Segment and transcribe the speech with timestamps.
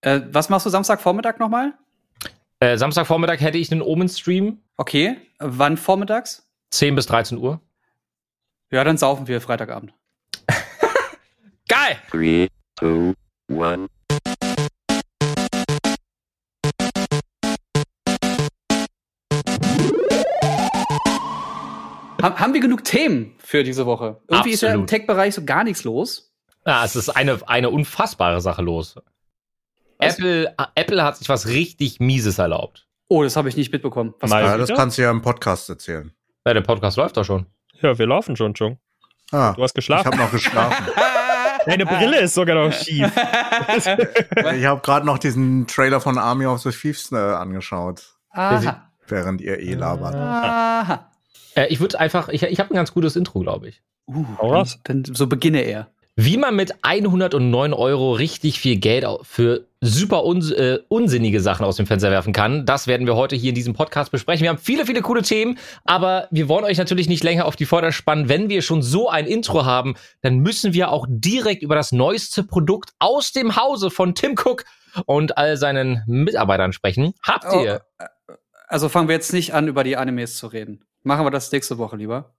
[0.00, 1.74] Äh, was machst du Samstagvormittag nochmal?
[2.60, 4.58] Äh, Samstagvormittag hätte ich einen Omen-Stream.
[4.76, 5.16] Okay.
[5.38, 6.48] Wann vormittags?
[6.70, 7.60] 10 bis 13 Uhr.
[8.70, 9.92] Ja, dann saufen wir Freitagabend.
[11.68, 11.98] Geil!
[12.10, 12.48] 3,
[12.78, 13.14] 2,
[13.50, 13.90] 1.
[22.20, 24.20] Ha haben wir genug Themen für diese Woche?
[24.28, 24.90] Irgendwie ist ja im Absolut.
[24.90, 26.34] Tech-Bereich so gar nichts los.
[26.66, 28.96] Ja, es ist eine, eine unfassbare Sache los.
[29.98, 32.86] Apple, Apple hat sich was richtig Mieses erlaubt.
[33.08, 34.14] Oh, das habe ich nicht mitbekommen.
[34.20, 36.12] Was Ja, das kannst du ja im Podcast erzählen.
[36.46, 37.46] Ja, der Podcast läuft doch schon.
[37.80, 38.78] Ja, wir laufen schon, schon.
[39.30, 40.06] Ah, Du hast ich geschlafen.
[40.06, 40.86] habe noch geschlafen.
[41.66, 43.10] Deine Brille ist sogar noch schief.
[43.76, 48.90] ich habe gerade noch diesen Trailer von Army of the Thieves äh, angeschaut, Aha.
[49.06, 50.14] während ihr eh labert.
[50.14, 51.10] Aha.
[51.54, 53.82] Äh, ich würde einfach, ich, ich habe ein ganz gutes Intro, glaube ich.
[54.06, 54.24] Uh,
[54.84, 55.88] dann, dann so beginne er.
[56.16, 61.76] Wie man mit 109 Euro richtig viel Geld für super uns, äh, unsinnige Sachen aus
[61.76, 64.42] dem Fenster werfen kann, das werden wir heute hier in diesem Podcast besprechen.
[64.42, 67.66] Wir haben viele, viele coole Themen, aber wir wollen euch natürlich nicht länger auf die
[67.66, 68.28] Vorder spannen.
[68.28, 72.42] Wenn wir schon so ein Intro haben, dann müssen wir auch direkt über das neueste
[72.42, 74.64] Produkt aus dem Hause von Tim Cook
[75.06, 77.12] und all seinen Mitarbeitern sprechen.
[77.22, 77.82] Habt Oh, ihr?
[78.66, 80.84] Also fangen wir jetzt nicht an, über die Animes zu reden.
[81.02, 82.34] Machen wir das nächste Woche lieber.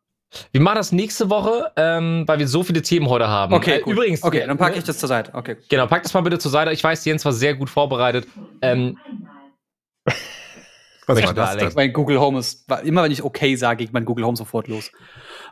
[0.52, 3.53] Wir machen das nächste Woche, ähm, weil wir so viele Themen heute haben.
[3.53, 3.94] Okay, Äh, gut.
[3.94, 4.22] übrigens.
[4.23, 5.33] Okay, dann packe ich das zur Seite.
[5.33, 5.58] Okay.
[5.69, 6.71] Genau, pack das mal bitte zur Seite.
[6.71, 8.27] Ich weiß, Jens war sehr gut vorbereitet.
[8.61, 8.97] Ähm,
[11.08, 11.73] Was war das Alex- denn?
[11.75, 14.91] Mein Google Home ist, immer wenn ich okay sage, geht mein Google Home sofort los.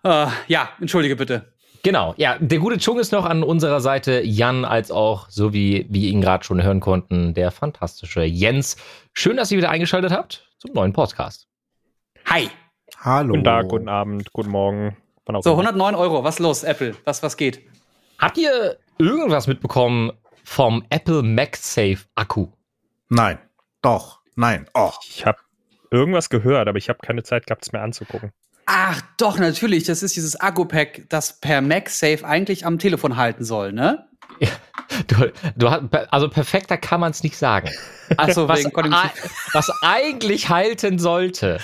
[0.03, 1.51] Äh, ja, entschuldige bitte.
[1.81, 4.21] genau, ja, der gute Chung ist noch an unserer Seite.
[4.23, 8.77] Jan als auch, so wie wir ihn gerade schon hören konnten, der fantastische Jens.
[9.13, 11.47] Schön, dass ihr wieder eingeschaltet habt zum neuen Podcast.
[12.25, 12.49] Hi.
[12.99, 13.33] Hallo.
[13.33, 14.97] Guten Tag, guten Abend, guten Morgen.
[15.41, 15.59] So, immer.
[15.59, 16.23] 109 Euro.
[16.23, 16.95] Was los, Apple?
[17.05, 17.61] Was, was geht?
[18.17, 20.11] Habt ihr irgendwas mitbekommen
[20.43, 22.47] vom Apple MagSafe Akku?
[23.09, 23.37] Nein.
[23.81, 24.21] Doch.
[24.35, 24.67] Nein.
[24.73, 24.91] Oh.
[25.07, 25.37] Ich habe
[25.91, 28.31] irgendwas gehört, aber ich habe keine Zeit gehabt, es mir anzugucken.
[28.65, 29.83] Ach, doch, natürlich.
[29.85, 34.07] Das ist dieses Akku-Pack, das per MagSafe eigentlich am Telefon halten soll, ne?
[35.07, 37.69] Du, du, hast- also perfekter kann man es nicht sagen.
[38.17, 38.63] Ach so, was,
[39.53, 41.59] was eigentlich halten sollte.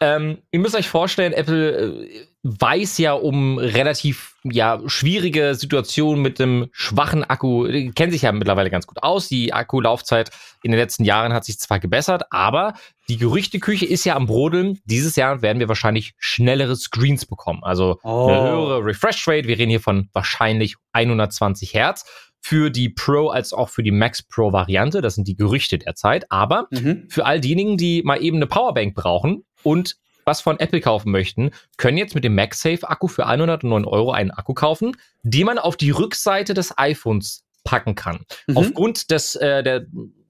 [0.00, 6.38] ähm, ihr müsst euch vorstellen, Apple äh, weiß ja um relativ ja, schwierige Situationen mit
[6.38, 9.26] dem schwachen Akku, die kennen sich ja mittlerweile ganz gut aus.
[9.28, 10.30] Die Akkulaufzeit
[10.62, 12.74] in den letzten Jahren hat sich zwar gebessert, aber
[13.08, 14.78] die Gerüchteküche ist ja am Brodeln.
[14.84, 17.64] Dieses Jahr werden wir wahrscheinlich schnellere Screens bekommen.
[17.64, 18.28] Also Oh.
[18.28, 19.48] eine höhere Refresh Rate.
[19.48, 22.04] Wir reden hier von wahrscheinlich 120 Hertz
[22.40, 25.00] für die Pro als auch für die Max Pro Variante.
[25.02, 26.30] Das sind die Gerüchte derzeit.
[26.30, 27.04] Aber Mhm.
[27.08, 31.50] für all diejenigen, die mal eben eine Powerbank brauchen und was von Apple kaufen möchten,
[31.78, 35.76] können jetzt mit dem MagSafe Akku für 109 Euro einen Akku kaufen, den man auf
[35.76, 38.20] die Rückseite des iPhones packen kann.
[38.46, 38.56] Mhm.
[38.58, 39.86] Aufgrund des, äh, der,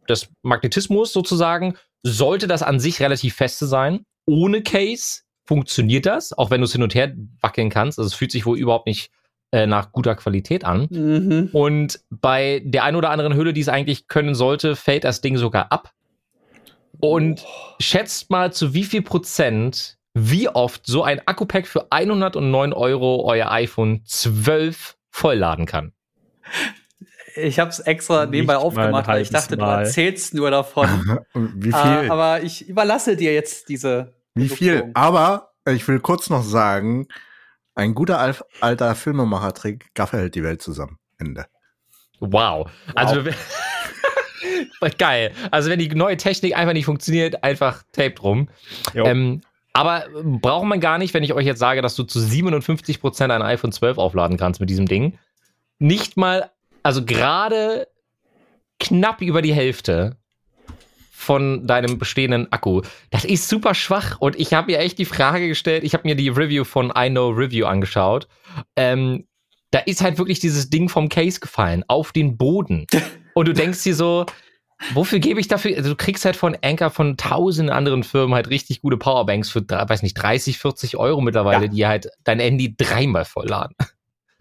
[0.08, 4.04] des Magnetismus sozusagen sollte das an sich relativ feste sein.
[4.24, 7.98] Ohne Case funktioniert das, auch wenn du es hin und her wackeln kannst.
[7.98, 9.10] Also es fühlt sich wohl überhaupt nicht
[9.52, 10.88] äh, nach guter Qualität an.
[10.90, 11.50] Mhm.
[11.52, 15.36] Und bei der ein oder anderen Hülle, die es eigentlich können sollte, fällt das Ding
[15.36, 15.92] sogar ab.
[17.00, 17.44] Und
[17.78, 23.50] schätzt mal zu wie viel Prozent, wie oft so ein Akku-Pack für 109 Euro euer
[23.50, 25.92] iPhone 12 vollladen kann.
[27.36, 29.84] Ich habe es extra Nicht nebenbei aufgemacht, weil ich dachte, du Mal.
[29.84, 31.20] erzählst nur davon.
[31.34, 32.06] Wie viel?
[32.06, 34.14] äh, aber ich überlasse dir jetzt diese.
[34.34, 34.80] Wie viel?
[34.80, 34.96] Produktion.
[34.96, 37.06] Aber ich will kurz noch sagen,
[37.78, 40.98] ein guter Al alter Filmemacher-Trick, Gaffer hält die Welt zusammen.
[41.18, 41.46] Ende.
[42.18, 42.68] Wow.
[42.94, 43.22] Also
[44.98, 45.32] geil.
[45.52, 48.48] Also wenn die neue Technik einfach nicht funktioniert, einfach Tape drum.
[48.94, 53.30] Ähm, aber braucht man gar nicht, wenn ich euch jetzt sage, dass du zu 57%
[53.30, 55.16] ein iPhone 12 aufladen kannst mit diesem Ding.
[55.78, 56.50] Nicht mal,
[56.82, 57.86] also gerade
[58.80, 60.16] knapp über die Hälfte
[61.28, 62.80] von deinem bestehenden Akku.
[63.10, 66.14] Das ist super schwach und ich habe mir echt die Frage gestellt, ich habe mir
[66.14, 68.26] die Review von I Know Review angeschaut.
[68.76, 69.26] Ähm,
[69.70, 72.86] da ist halt wirklich dieses Ding vom Case gefallen, auf den Boden.
[73.34, 74.24] Und du denkst dir so,
[74.94, 75.76] wofür gebe ich dafür?
[75.76, 79.60] Also du kriegst halt von Anker von tausenden anderen Firmen halt richtig gute Powerbanks für,
[79.68, 81.70] weiß nicht, 30, 40 Euro mittlerweile, Ja.
[81.70, 83.76] die halt dein Handy dreimal vollladen.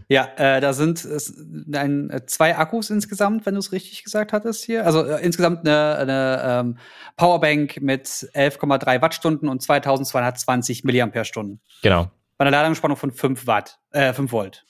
[0.09, 1.33] Ja, äh, da sind es
[1.73, 4.85] ein, äh, zwei Akkus insgesamt, wenn du es richtig gesagt hattest hier.
[4.85, 6.77] Also äh, insgesamt eine, eine ähm,
[7.17, 11.59] Powerbank mit 11,3 Wattstunden und 2220 Milliampere-Stunden.
[11.81, 12.09] Genau.
[12.37, 14.65] Bei einer Ladungsspannung von 5 Watt, äh, 5 Volt.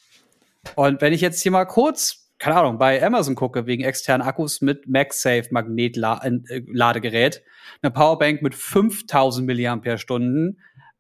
[0.76, 4.62] Und wenn ich jetzt hier mal kurz, keine Ahnung, bei Amazon gucke, wegen externen Akkus
[4.62, 7.44] mit MagSafe Magnetladegerät,
[7.82, 10.58] eine Powerbank mit 5000 Milliampere-Stunden,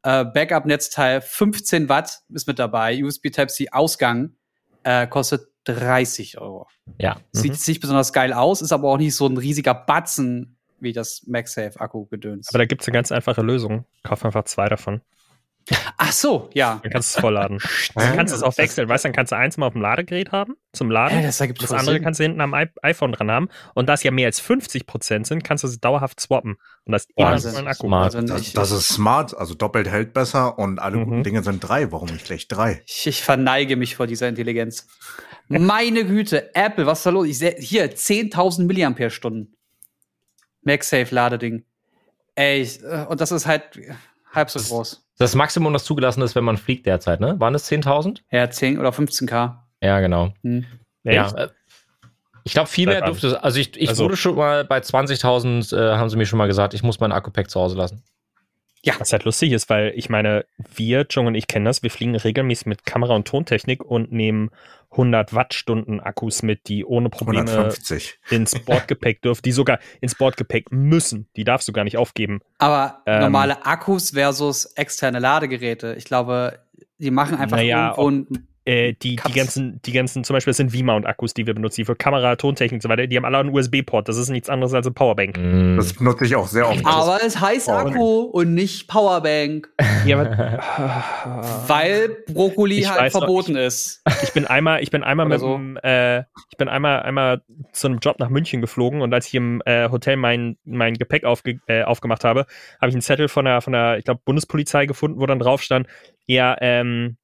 [0.07, 4.37] äh, Backup-Netzteil 15 Watt ist mit dabei, USB Type-C Ausgang,
[4.83, 6.67] äh, kostet 30 Euro.
[6.97, 7.17] Ja.
[7.33, 7.59] Sieht Mhm.
[7.67, 12.47] nicht besonders geil aus, ist aber auch nicht so ein riesiger Batzen wie das MagSafe-Akku-Gedöns.
[12.49, 13.83] Aber da gibt es eine ganz einfache Lösung.
[14.03, 15.01] Kauf einfach zwei davon.
[15.97, 16.79] Ach so, ja.
[16.83, 17.59] Dann kannst du es vollladen.
[17.95, 18.87] Dann kannst du es auch wechseln.
[18.87, 21.19] Weißt du, dann kannst du eins mal auf dem Ladegerät haben, zum Laden.
[21.19, 22.03] Äh, das ergibt das andere Sinn.
[22.03, 23.49] kannst du hinten am I iPhone dran haben.
[23.73, 26.57] Und da es ja mehr als 50% sind, kannst du es dauerhaft swappen.
[26.85, 27.87] Und das ist immer so ein Akku.
[27.87, 28.15] Smart.
[28.15, 31.03] Also Das, das ist smart, also doppelt hält besser und alle Mhm.
[31.05, 31.91] guten Dinge sind drei.
[31.91, 32.81] Warum nicht gleich drei?
[32.85, 34.87] ich, ich verneige mich vor dieser Intelligenz.
[35.49, 37.27] Meine Güte, Apple, was ist da los?
[37.27, 39.53] Ich seh, hier, 10.000 Milliampere-Stunden.
[40.63, 41.63] MagSafe-Ladeding.
[42.35, 43.79] Ey, ich, äh, und das ist halt
[44.37, 45.03] halb so groß.
[45.19, 47.39] Das Maximum, das zugelassen ist, wenn man fliegt derzeit, ne?
[47.39, 48.21] Waren es 10.000?
[48.31, 49.55] Ja, 10 oder 15k.
[49.81, 50.33] Ja, genau.
[50.43, 50.65] Hm.
[51.03, 51.29] Ja.
[51.31, 51.47] Äh,
[52.43, 53.33] Ich glaube, viel mehr durfte es.
[53.33, 56.47] Also, ich, ich Also- wurde schon mal bei 20.000, äh, haben sie mir schon mal
[56.47, 58.03] gesagt, ich muss meinen Akku-Pack zu Hause lassen.
[58.99, 60.45] Was halt lustig ist, weil ich meine,
[60.75, 64.49] wir, Jung und ich kennen das, wir fliegen regelmäßig mit Kamera- und Tontechnik und nehmen
[64.91, 68.19] 100 Wattstunden Akkus mit, die ohne Probleme 150.
[68.29, 71.27] ins Bordgepäck dürfen, die sogar ins Bordgepäck müssen.
[71.35, 72.39] Die darfst du gar nicht aufgeben.
[72.57, 73.21] Aber Ähm.
[73.21, 75.95] normale Akkus versus externe Ladegeräte.
[75.97, 76.59] Ich glaube,
[76.99, 79.33] die machen einfach Naja, irgendwo Äh, die, die Katz.
[79.33, 82.77] ganzen, die ganzen, zum Beispiel das sind V-Mount-Akkus, die wir benutzen, die für Kamera, Tontechnik
[82.77, 84.09] und so weiter, die haben alle einen USB-Port.
[84.09, 85.37] Das ist nichts anderes als eine Powerbank.
[85.37, 85.77] Mm.
[85.77, 86.85] Das nutze ich auch sehr oft.
[86.85, 87.71] Aber es heißt Oh.
[87.71, 89.69] Akku und nicht Powerbank,
[90.05, 90.23] Ja,
[91.67, 94.01] weil Brokkoli Ich halt weiß noch, verboten ist.
[94.23, 95.53] ich bin einmal, ich bin einmal mit so.
[95.55, 97.41] dem, äh, ich bin einmal, einmal
[97.71, 101.23] zu einem Job nach München geflogen und als ich im äh, Hotel mein, mein Gepäck
[101.25, 102.45] aufge, äh, aufgemacht habe,
[102.81, 105.61] habe ich einen Zettel von der, von der, ich glaube, Bundespolizei gefunden, wo dann drauf
[105.61, 105.87] stand,
[106.25, 107.17] ja, ähm,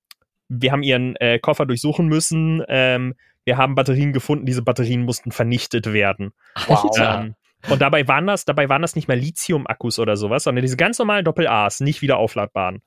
[0.50, 5.32] wir haben ihren äh, Koffer durchsuchen müssen, ähm, wir haben Batterien gefunden, diese Batterien mussten
[5.32, 6.32] vernichtet werden.
[6.68, 7.22] Alter.
[7.22, 7.36] Ähm,
[7.70, 11.00] und dabei waren das, dabei waren das nicht mehr Lithium-Akkus oder sowas, sondern diese ganz
[11.00, 12.82] normalen Doppel-A's, nicht wieder aufladbaren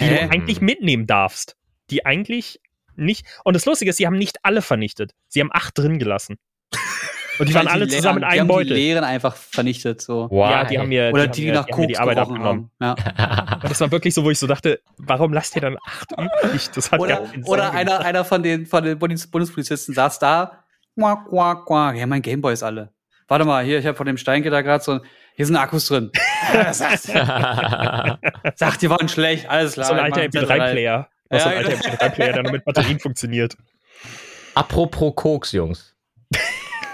[0.00, 1.56] die du eigentlich mitnehmen darfst.
[1.90, 2.60] Die eigentlich
[2.96, 3.26] nicht.
[3.44, 5.12] Und das Lustige ist, sie haben nicht alle vernichtet.
[5.28, 6.36] Sie haben acht drin gelassen.
[7.38, 8.72] Und die waren alle leeren- zusammen in die einem haben Die Beutel.
[8.74, 10.28] leeren einfach vernichtet, so.
[10.30, 10.50] Wow.
[10.50, 12.18] Ja, die haben mir, Oder die, die, haben nach die, haben mir Koks die Arbeit
[12.18, 12.70] abgenommen.
[12.80, 12.96] haben.
[13.18, 13.54] Ja.
[13.56, 16.70] Und das war wirklich so, wo ich so dachte, warum lasst ihr dann acht übrig?
[16.74, 20.62] Das hat Oder, oder Sinn einer, einer von den, von den Bundes Bundespolizisten saß da.
[20.98, 21.96] Quack, quack, quack.
[21.96, 22.90] Ja, mein Gameboy ist alle.
[23.28, 25.00] Warte mal, hier, ich habe von dem Steinke da gerade so,
[25.34, 26.10] hier sind Akkus drin.
[26.54, 26.72] Ja,
[28.54, 29.86] sagt, die waren schlecht, alles klar.
[29.86, 30.60] So ein alter mach einen Zettel rein.
[30.60, 31.08] MP3-Player.
[31.28, 31.94] Was so ein Ja, alter genau.
[31.96, 33.56] MP3-Player, der nur mit Batterien funktioniert.
[34.54, 35.92] Apropos Koks, Jungs.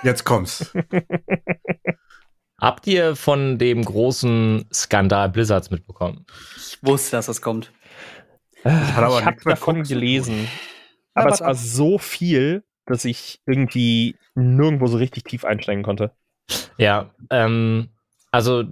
[0.03, 0.73] Jetzt kommt's.
[2.61, 6.27] Habt ihr von dem großen Skandal Blizzards mitbekommen?
[6.57, 7.73] Ich wusste, dass das kommt.
[8.65, 10.45] Hat aber ich habe davon gelesen.
[11.17, 16.13] Ja, Aber es war so viel, dass ich irgendwie nirgendwo so richtig tief einsteigen konnte.
[16.79, 17.89] Ja, ähm,
[18.31, 18.65] also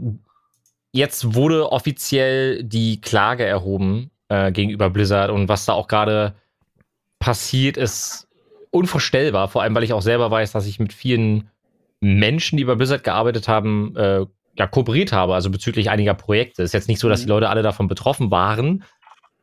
[0.93, 6.35] jetzt wurde offiziell die Klage erhoben äh, gegenüber Blizzard und was da auch gerade
[7.19, 8.29] passiert, ist
[8.71, 9.49] unvorstellbar.
[9.49, 11.51] Vor allem, weil ich auch selber weiß, dass ich mit vielen
[12.01, 14.25] Menschen, die bei Blizzard gearbeitet haben, äh,
[14.57, 16.63] ja, kooperiert habe, also bezüglich einiger Projekte.
[16.63, 17.31] Ist jetzt nicht so, dass die Mhm.
[17.31, 18.85] Leute alle davon betroffen waren,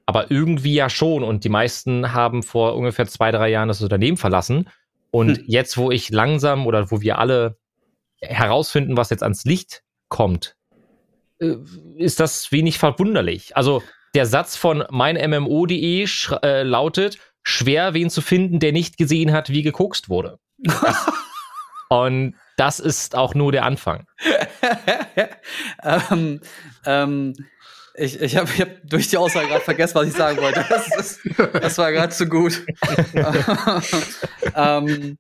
[0.06, 1.24] aber irgendwie ja schon.
[1.24, 4.69] Und die meisten haben vor ungefähr zwei, drei Jahren das Unternehmen verlassen.
[5.12, 5.44] Und Hm.
[5.47, 7.57] jetzt, wo ich langsam oder wo wir alle
[8.21, 10.56] herausfinden, was jetzt ans Licht kommt,
[11.39, 11.56] äh,
[11.95, 13.56] ist das wenig verwunderlich.
[13.56, 13.83] Also
[14.15, 16.07] der Satz von meinmmo.de
[16.44, 20.38] äh, lautet, schwer wen zu finden, der nicht gesehen hat, wie gekokst wurde.
[21.89, 24.05] Und das ist auch nur der Anfang.
[25.83, 26.42] ähm,
[26.85, 27.33] ähm,
[27.95, 30.66] ich ich habe hab durch die Aussage gerade vergessen, was ich sagen wollte.
[30.68, 31.21] Das, ist,
[31.54, 32.66] das war gerade zu gut.
[34.56, 35.18] ähm,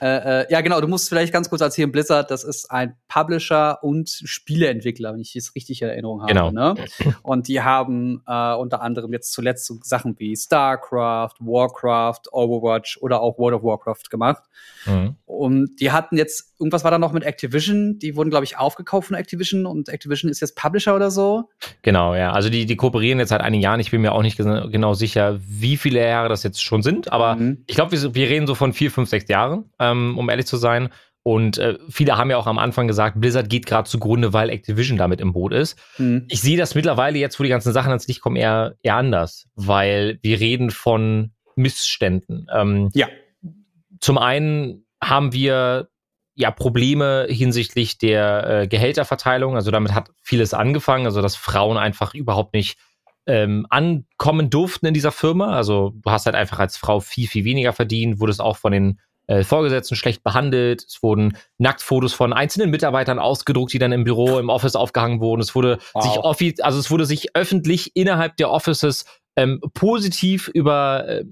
[0.00, 3.82] äh, äh, ja, genau, du musst vielleicht ganz kurz erzählen, Blizzard, das ist ein Publisher
[3.82, 6.32] und Spieleentwickler, wenn ich das richtig in Erinnerung habe.
[6.32, 6.50] Genau.
[6.50, 6.74] Ne?
[7.22, 13.20] Und die haben äh, unter anderem jetzt zuletzt so Sachen wie StarCraft, Warcraft, Overwatch oder
[13.20, 14.42] auch World of Warcraft gemacht.
[14.86, 15.16] Mhm.
[15.24, 19.08] Und die hatten jetzt, irgendwas war da noch mit Activision, die wurden, glaube ich, aufgekauft
[19.08, 21.48] von Activision und Activision ist jetzt Publisher oder so.
[21.82, 22.32] Genau, ja.
[22.32, 23.80] Also die, die kooperieren jetzt seit einigen Jahren.
[23.80, 27.36] Ich bin mir auch nicht genau sicher, wie viele Jahre das jetzt schon sind, aber
[27.36, 27.64] Mhm.
[27.66, 30.56] ich glaube, wir, wir reden so von vier, fünf, sechs Jahren, ähm, um ehrlich zu
[30.56, 30.90] sein.
[31.22, 34.96] Und äh, viele haben ja auch am Anfang gesagt, Blizzard geht gerade zugrunde, weil Activision
[34.96, 35.76] damit im Boot ist.
[35.98, 36.24] Mhm.
[36.28, 39.48] Ich sehe das mittlerweile jetzt, wo die ganzen Sachen ans Licht kommen, eher, eher anders,
[39.56, 42.46] weil wir reden von Missständen.
[42.54, 43.08] Ähm, Ja.
[43.98, 45.88] Zum einen haben wir
[46.36, 49.56] ja Probleme hinsichtlich der äh, Gehälterverteilung.
[49.56, 52.78] Also damit hat vieles angefangen, also dass Frauen einfach überhaupt nicht
[53.26, 55.56] ähm, ankommen durften in dieser Firma.
[55.56, 59.00] Also du hast halt einfach als Frau viel, viel weniger verdient, wurdest auch von den
[59.28, 60.84] äh, Vorgesetzten schlecht behandelt.
[60.86, 65.40] Es wurden Nacktfotos von einzelnen Mitarbeitern ausgedruckt, die dann im Büro, im Office aufgehangen wurden.
[65.40, 66.02] Es wurde Wow.
[66.04, 69.04] sich offi also es wurde sich öffentlich innerhalb der Offices
[69.36, 71.24] ähm, positiv über äh,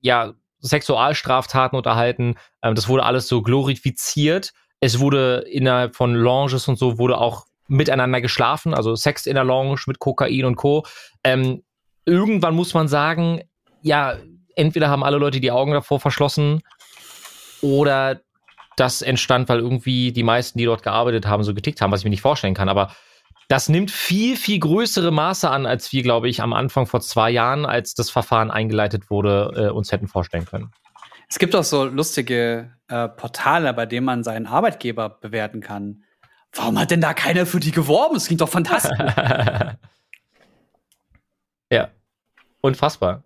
[0.00, 2.34] ja Sexualstraftaten unterhalten.
[2.62, 4.52] Ähm, das wurde alles so glorifiziert.
[4.80, 9.44] Es wurde innerhalb von Lounges und so wurde auch miteinander geschlafen, also Sex in der
[9.44, 10.84] Lounge mit Kokain und Co.
[11.24, 11.62] Ähm,
[12.06, 13.42] irgendwann muss man sagen,
[13.82, 14.16] ja,
[14.56, 16.62] entweder haben alle Leute die Augen davor verschlossen
[17.62, 18.20] oder
[18.76, 22.04] das entstand, weil irgendwie die meisten, die dort gearbeitet haben, so getickt haben, was ich
[22.04, 22.68] mir nicht vorstellen kann.
[22.68, 22.92] Aber
[23.48, 27.30] das nimmt viel, viel größere Maße an, als wir, glaube ich, am Anfang vor zwei
[27.30, 30.70] Jahren, als das Verfahren eingeleitet wurde, äh, uns hätten vorstellen können.
[31.28, 36.04] Es gibt auch so lustige äh, Portale, bei denen man seinen Arbeitgeber bewerten kann.
[36.52, 38.14] Warum hat denn da keiner für die geworben?
[38.14, 38.96] Das klingt doch fantastisch.
[41.70, 41.88] ja,
[42.60, 43.24] unfassbar.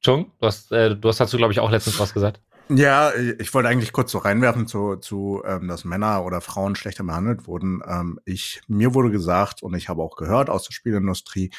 [0.00, 2.40] Chung, du hast, äh, du hast dazu, glaube ich, auch letztens was gesagt.
[2.68, 7.04] Ja, ich wollte eigentlich kurz so reinwerfen zu, zu ähm, dass Männer oder Frauen schlechter
[7.04, 7.82] behandelt wurden.
[7.86, 11.50] Ähm, ich, mir wurde gesagt und ich habe auch gehört aus der Spielindustrie,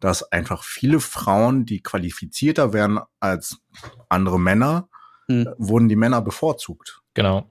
[0.00, 3.58] dass einfach viele Frauen, die qualifizierter wären als
[4.08, 4.88] andere Männer,
[5.28, 5.48] Hm.
[5.56, 7.00] wurden die Männer bevorzugt.
[7.14, 7.50] Genau.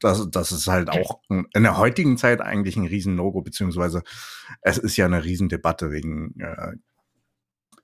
[0.00, 4.02] Das, das ist halt auch in der heutigen Zeit eigentlich ein Riesen-No-Go, beziehungsweise
[4.60, 6.72] es ist ja eine Riesendebatte wegen äh,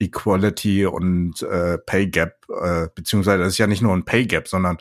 [0.03, 4.49] Equality und äh, Pay Gap, äh, beziehungsweise es ist ja nicht nur ein Pay Gap,
[4.49, 4.79] sondern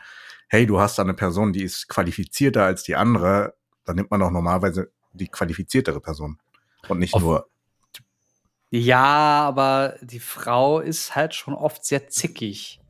[0.48, 4.22] hey, du hast da eine Person, die ist qualifizierter als die andere, dann nimmt man
[4.22, 6.40] auch normalerweise die qualifiziertere Person
[6.90, 7.50] und nicht Auf- nur
[8.70, 12.81] Ja, aber die Frau ist halt schon oft sehr zickig.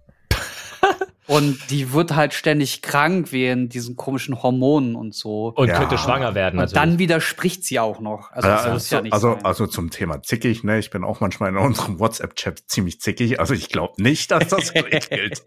[1.31, 5.53] Und die wird halt ständig krank wegen diesen komischen Hormonen und so.
[5.55, 5.79] Und Ja.
[5.79, 6.59] könnte schwanger werden.
[6.59, 8.31] und dann widerspricht sie auch noch.
[8.31, 9.45] Also, Also, das muss ja nicht also, sein.
[9.45, 10.77] also zum Thema zickig, ne?
[10.79, 13.39] Ich bin auch manchmal in unserem WhatsApp-Chat ziemlich zickig.
[13.39, 15.43] Also ich glaube nicht, dass das gilt.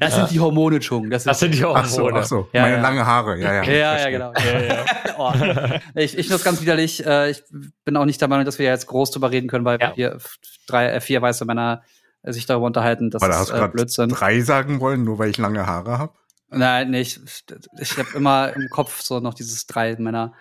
[0.00, 1.10] das sind die Hormone schon.
[1.10, 2.20] Das, das sind die Ach so, Hormone.
[2.20, 2.48] ach so.
[2.52, 2.82] Ja, Meine ja.
[2.82, 3.62] lange Haare, ja, ja.
[3.64, 4.32] ja, ja, genau.
[4.36, 4.84] Ja, ja.
[5.18, 5.32] oh.
[5.94, 7.04] Ich, ich finde das ganz widerlich.
[7.04, 7.42] Äh, Ich
[7.84, 9.92] bin auch nicht der Meinung, dass wir jetzt groß drüber reden können, weil Ja.
[9.96, 10.18] wir
[10.66, 13.10] drei, äh, vier weiße Männer äh, sich darüber unterhalten.
[13.10, 14.08] Das Weil da hast ist du äh, Blödsinn.
[14.08, 16.12] drei sagen wollen, nur weil ich lange Haare habe.
[16.50, 17.20] Nein, nee, ich,
[17.78, 20.32] ich habe immer im Kopf so noch dieses drei Männer.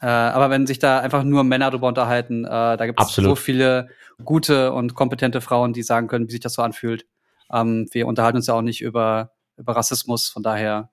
[0.00, 3.30] Äh, aber wenn sich da einfach nur Männer drüber unterhalten, äh, da gibt es Absolut.
[3.30, 3.88] so viele
[4.24, 7.06] gute und kompetente Frauen, die sagen können, wie sich das so anfühlt.
[7.52, 10.90] Ähm, wir unterhalten uns ja auch nicht über, über Rassismus, von daher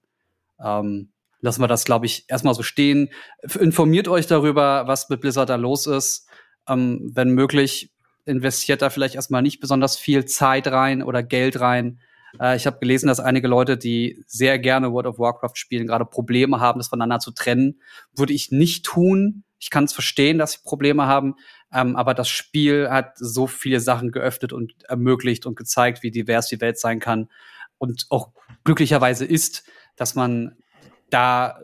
[0.64, 1.10] ähm,
[1.42, 3.10] lassen wir das, glaube ich, erstmal so stehen.
[3.60, 6.28] Informiert euch darüber, was mit Blizzard da los ist.
[6.68, 7.92] Ähm, wenn möglich,
[8.30, 12.00] investiert da vielleicht erstmal nicht besonders viel Zeit rein oder Geld rein.
[12.40, 16.06] Äh, ich habe gelesen, dass einige Leute, die sehr gerne World of Warcraft spielen, gerade
[16.06, 17.82] Probleme haben, das voneinander zu trennen.
[18.16, 19.44] Würde ich nicht tun.
[19.60, 21.36] Ich kann es verstehen, dass sie Probleme haben,
[21.74, 26.48] ähm, aber das Spiel hat so viele Sachen geöffnet und ermöglicht und gezeigt, wie divers
[26.48, 27.30] die Welt sein kann
[27.78, 28.32] und auch
[28.64, 29.64] glücklicherweise ist,
[29.96, 30.56] dass man
[31.10, 31.60] da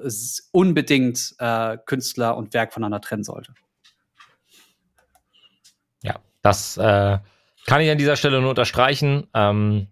[0.51, 3.53] unbedingt äh, Künstler und Werk voneinander trennen sollte.
[6.01, 7.18] Ja, das äh,
[7.66, 9.28] kann ich an dieser Stelle nur unterstreichen.
[9.34, 9.88] Ähm,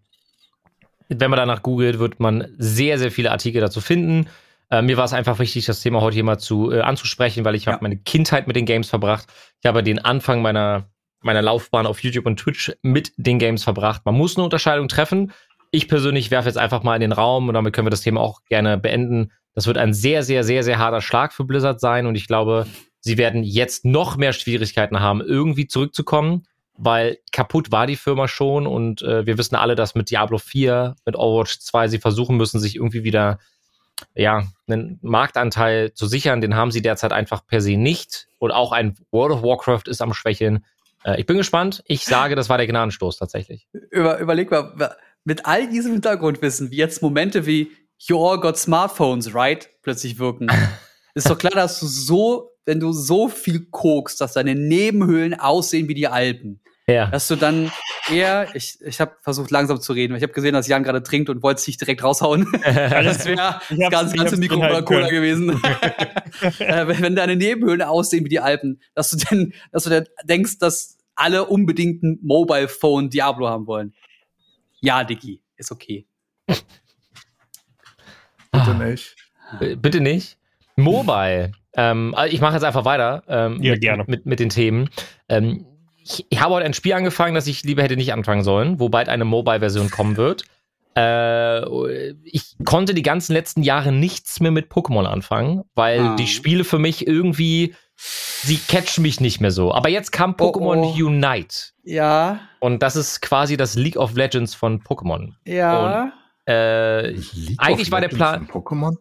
[1.10, 4.28] wenn man danach googelt, wird man sehr, sehr viele Artikel dazu finden.
[4.70, 7.56] Äh, mir war es einfach wichtig, das Thema heute hier mal zu, äh, anzusprechen, weil
[7.56, 7.74] ich Ja.
[7.74, 9.26] habe meine Kindheit mit den Games verbracht.
[9.62, 10.90] Ich habe den Anfang meiner,
[11.22, 14.04] meiner Laufbahn auf YouTube und Twitch mit den Games verbracht.
[14.06, 15.32] Man muss eine Unterscheidung treffen.
[15.72, 18.22] Ich persönlich werfe jetzt einfach mal in den Raum und damit können wir das Thema
[18.22, 19.32] auch gerne beenden.
[19.56, 22.68] Das wird ein sehr, sehr, sehr, sehr harter Schlag für Blizzard sein und ich glaube,
[23.04, 26.44] sie werden jetzt noch mehr Schwierigkeiten haben, irgendwie zurückzukommen,
[26.76, 30.96] weil kaputt war die Firma schon und äh, wir wissen alle, dass mit Diablo 4,
[31.06, 33.40] mit Overwatch 2 sie versuchen müssen, sich irgendwie wieder
[34.16, 36.42] ja, einen Marktanteil zu sichern.
[36.42, 38.28] Den haben sie derzeit einfach per se nicht.
[38.40, 40.66] Und auch ein World of Warcraft ist am Schwächeln.
[41.04, 41.84] Äh, ich bin gespannt.
[41.88, 43.68] Ich sage, das war der Gnadenstoß tatsächlich.
[43.92, 49.34] Über, überleg mal, mit all diesem Hintergrundwissen, wie jetzt Momente wie You all got smartphones,
[49.34, 49.70] right?
[49.82, 50.48] plötzlich wirken.
[51.14, 55.88] ist doch klar, dass du so, wenn du so viel kokst, dass deine Nebenhöhlen aussehen
[55.88, 56.60] wie die Alpen.
[56.86, 57.08] Ja.
[57.08, 57.72] Dass du dann
[58.12, 61.02] eher, ich, ich habe versucht langsam zu reden, weil ich habe gesehen, dass Jan gerade
[61.02, 62.46] trinkt und wollte es nicht direkt raushauen.
[62.64, 65.16] das wäre das hab's- ganze, ganze Mikro halten Cola können.
[65.16, 65.50] gewesen.
[66.60, 70.58] äh, wenn, deine Nebenhöhlen aussehen wie die Alpen, dass du denn, dass du denn denkst,
[70.58, 73.94] dass alle unbedingt ein Mobile Phone Diablo haben wollen.
[74.82, 76.06] Ja, Diggi, ist okay.
[76.48, 76.64] Bitte
[78.52, 78.74] Ah.
[78.74, 79.16] nicht.
[79.62, 80.38] Äh, Bitte nicht.
[80.76, 81.52] Mobile.
[81.76, 84.04] Ähm, also ich mache jetzt einfach weiter ähm, Ja, mit, gerne.
[84.08, 84.90] Mit, mit den Themen.
[85.30, 85.66] Ähm,
[86.04, 88.90] ich, ich habe heute ein Spiel angefangen, das ich lieber hätte nicht anfangen sollen, wo
[88.90, 90.44] bald eine Mobile-Version kommen wird.
[90.96, 96.16] Äh, ich konnte die ganzen letzten Jahre nichts mehr mit Pokémon anfangen, weil Ah.
[96.18, 99.74] die Spiele für mich irgendwie, sie catchen mich nicht mehr so.
[99.74, 100.94] Aber jetzt kam Oh, Pokémon oh.
[101.08, 101.72] Unite.
[101.84, 105.32] Ja, Und das ist quasi das League of Legends von Pokémon.
[105.46, 106.12] ja.
[106.46, 107.16] Äh,
[107.58, 108.50] Eigentlich war der Plan-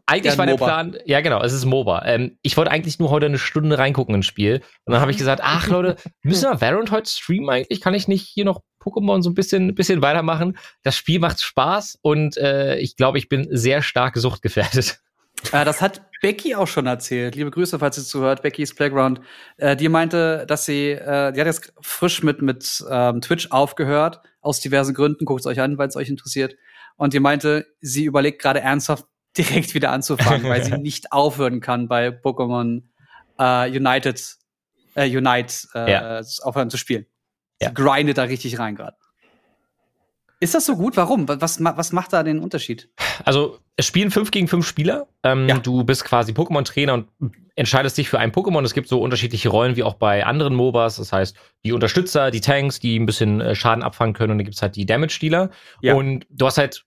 [0.07, 0.65] eigentlich Ja, war der MOBA.
[0.65, 2.05] Plan, ja genau, es ist MOBA.
[2.07, 4.63] Ähm, ich wollte eigentlich nur heute eine Stunde reingucken ins Spiel.
[4.85, 7.81] Und dann habe ich gesagt, ach Leute, müssen wir Valorant heute streamen eigentlich?
[7.81, 10.57] Kann ich nicht hier noch Pokémon so ein bisschen, ein bisschen weitermachen?
[10.85, 15.01] Das Spiel macht Spaß und äh, ich glaube, ich bin sehr stark suchtgefährdet.
[15.51, 17.35] Äh, das hat Becky auch schon erzählt.
[17.35, 18.43] Liebe Grüße, falls sie zuhört.
[18.43, 19.21] Becky's Playground.
[19.57, 24.21] Äh, die meinte, dass sie, äh, die hat jetzt frisch mit, mit ähm, Twitch aufgehört,
[24.41, 25.25] aus diversen Gründen.
[25.25, 26.55] Guckt es euch an, weil es euch interessiert.
[26.97, 29.07] Und die meinte, sie überlegt gerade ernsthaft,
[29.37, 32.83] direkt wieder anzufangen, weil sie nicht aufhören kann bei Pokémon
[33.39, 34.37] äh, United,
[34.95, 36.21] äh, Unite äh, Ja.
[36.43, 37.07] aufhören zu spielen.
[37.61, 37.69] Ja.
[37.69, 38.97] Sie grindet da richtig rein gerade.
[40.43, 40.97] Ist das so gut?
[40.97, 41.29] Warum?
[41.29, 42.89] Was, was macht da den Unterschied?
[43.25, 45.07] Also es spielen fünf gegen fünf Spieler.
[45.23, 45.59] Ähm, Ja.
[45.59, 47.07] Du bist quasi Pokémon-Trainer und
[47.55, 48.65] entscheidest dich für ein Pokémon.
[48.65, 50.97] Es gibt so unterschiedliche Rollen wie auch bei anderen MOBAs.
[50.97, 54.45] Das heißt, die Unterstützer, die Tanks, die ein bisschen äh, Schaden abfangen können und dann
[54.45, 55.51] gibt's halt die Damage-Dealer.
[55.81, 55.95] Ja.
[55.95, 56.87] Und du hast halt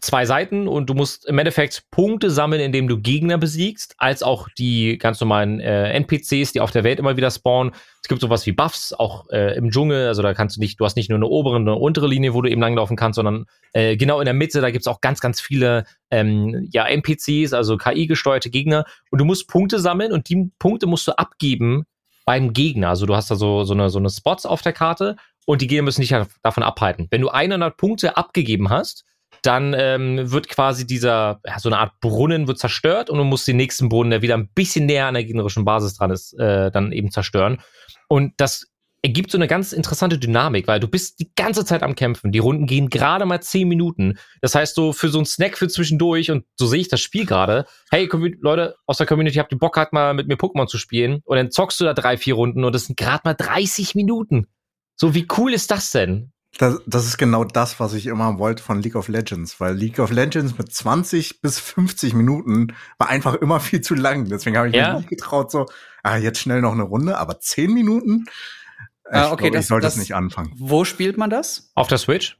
[0.00, 4.48] zwei Seiten und du musst im Endeffekt Punkte sammeln, indem du Gegner besiegst, als auch
[4.58, 7.72] die ganz normalen äh, NPCs, die auf der Welt immer wieder spawnen.
[8.02, 10.08] Es gibt sowas wie Buffs, auch äh, im Dschungel.
[10.08, 12.34] Also da kannst du nicht, du hast nicht nur eine obere und eine untere Linie,
[12.34, 15.20] wo du eben langlaufen kannst, sondern äh, genau in der Mitte, da gibt's auch ganz,
[15.20, 18.84] ganz viele ähm, ja, NPCs, also KI-gesteuerte Gegner.
[19.10, 21.84] Und du musst Punkte sammeln und die Punkte musst du abgeben
[22.24, 22.88] beim Gegner.
[22.88, 25.66] Also du hast da so, so, eine, so eine Spots auf der Karte und die
[25.66, 27.06] Gegner müssen dich davon abhalten.
[27.10, 29.04] Wenn du 100 Punkte abgegeben hast,
[29.42, 33.46] dann ähm, wird quasi dieser, ja, so eine Art Brunnen wird zerstört und du musst
[33.46, 36.70] den nächsten Brunnen, der wieder ein bisschen näher an der gegnerischen Basis dran ist, äh,
[36.70, 37.60] dann eben zerstören.
[38.08, 38.72] Und das
[39.04, 42.30] ergibt so eine ganz interessante Dynamik, weil du bist die ganze Zeit am Kämpfen.
[42.30, 44.18] Die Runden gehen gerade mal zehn Minuten.
[44.40, 47.26] Das heißt, so für so einen Snack für zwischendurch, und so sehe ich das Spiel
[47.26, 48.08] gerade, hey,
[48.40, 51.20] Leute aus der Community, habt ihr Bock halt mal mit mir Pokémon zu spielen?
[51.24, 54.46] Und dann zockst du da drei, vier Runden und das sind gerade mal 30 Minuten.
[54.94, 56.31] So, wie cool ist das denn?
[56.58, 59.98] Das, das ist genau das, was ich immer wollte von League of Legends, weil League
[59.98, 64.26] of Legends mit 20 bis 50 Minuten war einfach immer viel zu lang.
[64.28, 64.88] Deswegen habe ich Ja.
[64.92, 65.66] mich nicht getraut, so,
[66.02, 68.26] ah, jetzt schnell noch eine Runde, aber 10 Minuten?
[68.26, 70.52] Ich, Ah, okay, glaub, das- ich sollte das- es nicht anfangen.
[70.56, 71.70] Wo spielt man das?
[71.74, 72.38] Auf der Switch?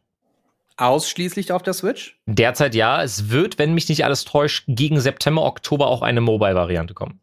[0.76, 2.18] Ausschließlich auf der Switch?
[2.26, 3.02] Derzeit ja.
[3.02, 7.20] Es wird, wenn mich nicht alles täuscht, gegen September, Oktober auch eine Mobile-Variante kommen.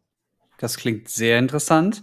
[0.58, 2.02] Das klingt sehr interessant.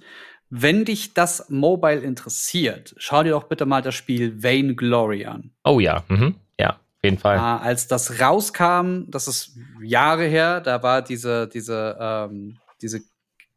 [0.49, 5.51] Wenn dich das Mobile interessiert, schau dir doch bitte mal das Spiel Vainglory an.
[5.63, 6.35] Oh ja, mhm.
[6.59, 7.37] ja, auf jeden Fall.
[7.37, 13.01] Ah, als das rauskam, das ist Jahre her, da war diese, diese, ähm, diese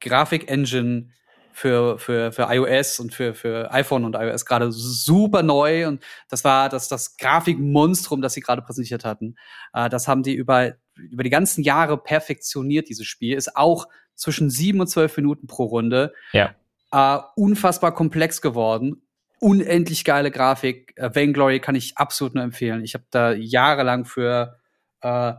[0.00, 1.10] Grafik-Engine
[1.52, 6.42] für, für, für iOS und für, für iPhone und iOS gerade super neu und das
[6.42, 9.36] war das, das Grafikmonstrum, das sie gerade präsentiert hatten.
[9.74, 13.36] Äh, das haben die über, über die ganzen Jahre perfektioniert, dieses Spiel.
[13.36, 16.12] Ist auch zwischen sieben und zwölf Minuten pro Runde.
[16.32, 16.54] Ja.
[16.92, 19.02] Äh, unfassbar komplex geworden.
[19.40, 20.92] Unendlich geile Grafik.
[20.96, 22.82] Äh, Vainglory kann ich absolut nur empfehlen.
[22.84, 24.58] Ich habe da jahrelang für
[25.02, 25.32] äh,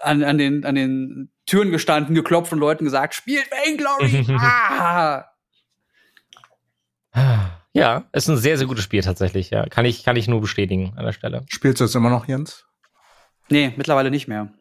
[0.00, 4.26] an, an, den, an den Türen gestanden, geklopft und Leuten gesagt, spielt Vainglory!
[4.38, 5.24] ah!
[7.74, 9.50] Ja, ist ein sehr, sehr gutes Spiel tatsächlich.
[9.50, 11.44] Ja, kann ich, kann ich nur bestätigen an der Stelle.
[11.48, 12.66] Spielst du es immer noch, Jens?
[13.48, 14.52] Nee, mittlerweile nicht mehr.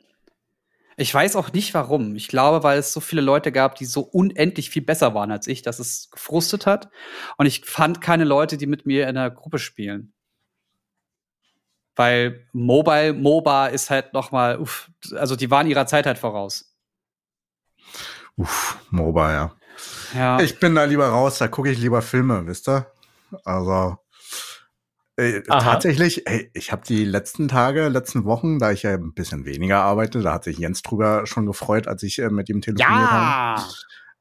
[1.02, 2.16] Ich weiß auch nicht warum.
[2.16, 5.48] Ich glaube, weil es so viele Leute gab, die so unendlich viel besser waren als
[5.48, 6.90] ich, dass es gefrustet hat.
[7.38, 10.14] Und ich fand keine Leute, die mit mir in der Gruppe spielen.
[11.96, 16.78] Weil Mobile, MOBA ist halt noch mal, uff, also die waren ihrer Zeit halt voraus.
[18.38, 19.56] Uff, MOBA, ja.
[20.14, 20.40] Ja.
[20.40, 22.92] Ich bin da lieber raus, da gucke ich lieber Filme, wisst ihr?
[23.44, 23.98] Also
[25.22, 29.46] äh, tatsächlich, ey, ich habe die letzten Tage, letzten Wochen, da ich ja ein bisschen
[29.46, 33.12] weniger arbeite, da hat sich Jens drüber schon gefreut, als ich äh, mit ihm telefoniert
[33.12, 33.70] habe, ja!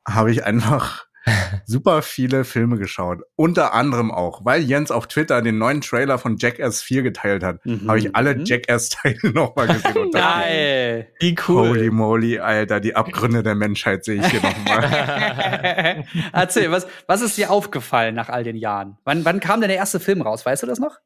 [0.08, 1.06] habe ich einfach
[1.66, 3.20] super viele Filme geschaut.
[3.36, 7.64] Unter anderem auch, weil Jens auf Twitter den neuen Trailer von Jackass 4 geteilt hat,
[7.66, 7.88] Mhm.
[7.88, 10.10] habe ich alle Jackass-Teile nochmal gesehen.
[10.12, 11.08] Geil!
[11.20, 16.04] Wie Holy moly, Alter, die Abgründe der Menschheit sehe ich hier nochmal.
[16.32, 18.96] Erzähl, was, was ist dir aufgefallen nach all den Jahren?
[19.04, 20.44] Wann, wann kam denn der erste Film raus?
[20.46, 20.98] Weißt du das noch?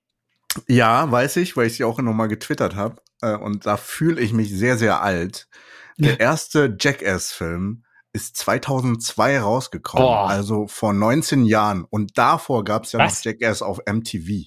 [0.69, 2.97] Ja, weiß ich, weil ich sie auch nochmal getwittert habe.
[3.23, 5.49] Äh, und da fühle ich mich sehr, sehr alt.
[5.97, 7.84] Der erste Jackass-Film
[8.15, 10.31] ist 2002 rausgekommen, Boah.
[10.31, 11.85] also vor 19 Jahren.
[11.85, 13.19] Und davor gab es ja Was?
[13.19, 14.47] noch Jackass auf MTV.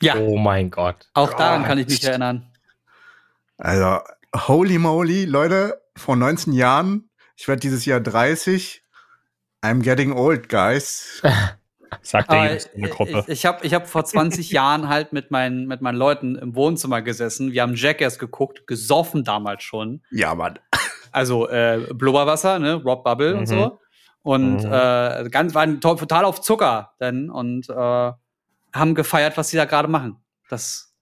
[0.00, 1.08] Ja, Oh mein Gott.
[1.14, 1.68] auch daran Gott.
[1.68, 2.52] kann ich mich erinnern.
[3.56, 4.00] Also,
[4.36, 8.82] holy moly, Leute, vor 19 Jahren, ich werde dieses Jahr 30.
[9.64, 11.22] I'm getting old, guys.
[12.02, 13.20] Sagt der jedes in der Gruppe.
[13.28, 16.54] Ich, ich habe ich hab vor 20 Jahren halt mit meinen, mit meinen Leuten im
[16.54, 17.52] Wohnzimmer gesessen.
[17.52, 20.02] Wir haben Jackass geguckt, gesoffen damals schon.
[20.10, 20.58] Ja, Mann.
[21.16, 23.46] Also äh, Blubberwasser, ne, Rob Bubble und Mhm.
[23.46, 23.80] so.
[24.22, 24.72] Und Mhm.
[24.72, 28.12] äh, ganz waren to total auf Zucker dann und äh,
[28.74, 30.16] haben gefeiert, was sie da gerade machen.
[30.50, 30.92] Das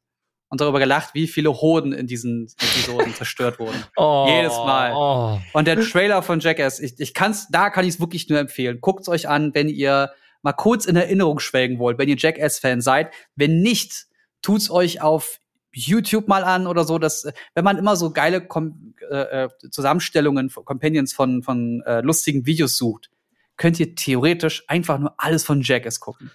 [0.51, 3.83] und darüber gelacht, wie viele Hoden in diesen Episoden zerstört wurden.
[3.97, 4.93] Oh, Jedes Mal.
[4.95, 5.41] Oh.
[5.59, 8.79] Und der Trailer von Jackass, ich, ich kann's, da kann ich es wirklich nur empfehlen.
[8.81, 13.13] Guckt's euch an, wenn ihr mal kurz in Erinnerung schwelgen wollt, wenn ihr Jackass-Fan seid.
[13.35, 14.07] Wenn nicht,
[14.43, 15.41] tut's euch auf
[15.75, 19.49] YouTube mal an oder so, dass, äh, wenn man immer so geile Kom äh, äh,
[19.71, 23.11] Zusammenstellungen, von- Companions von, von äh, lustigen Videos sucht,
[23.57, 26.31] könnt ihr theoretisch einfach nur alles von Jackass gucken.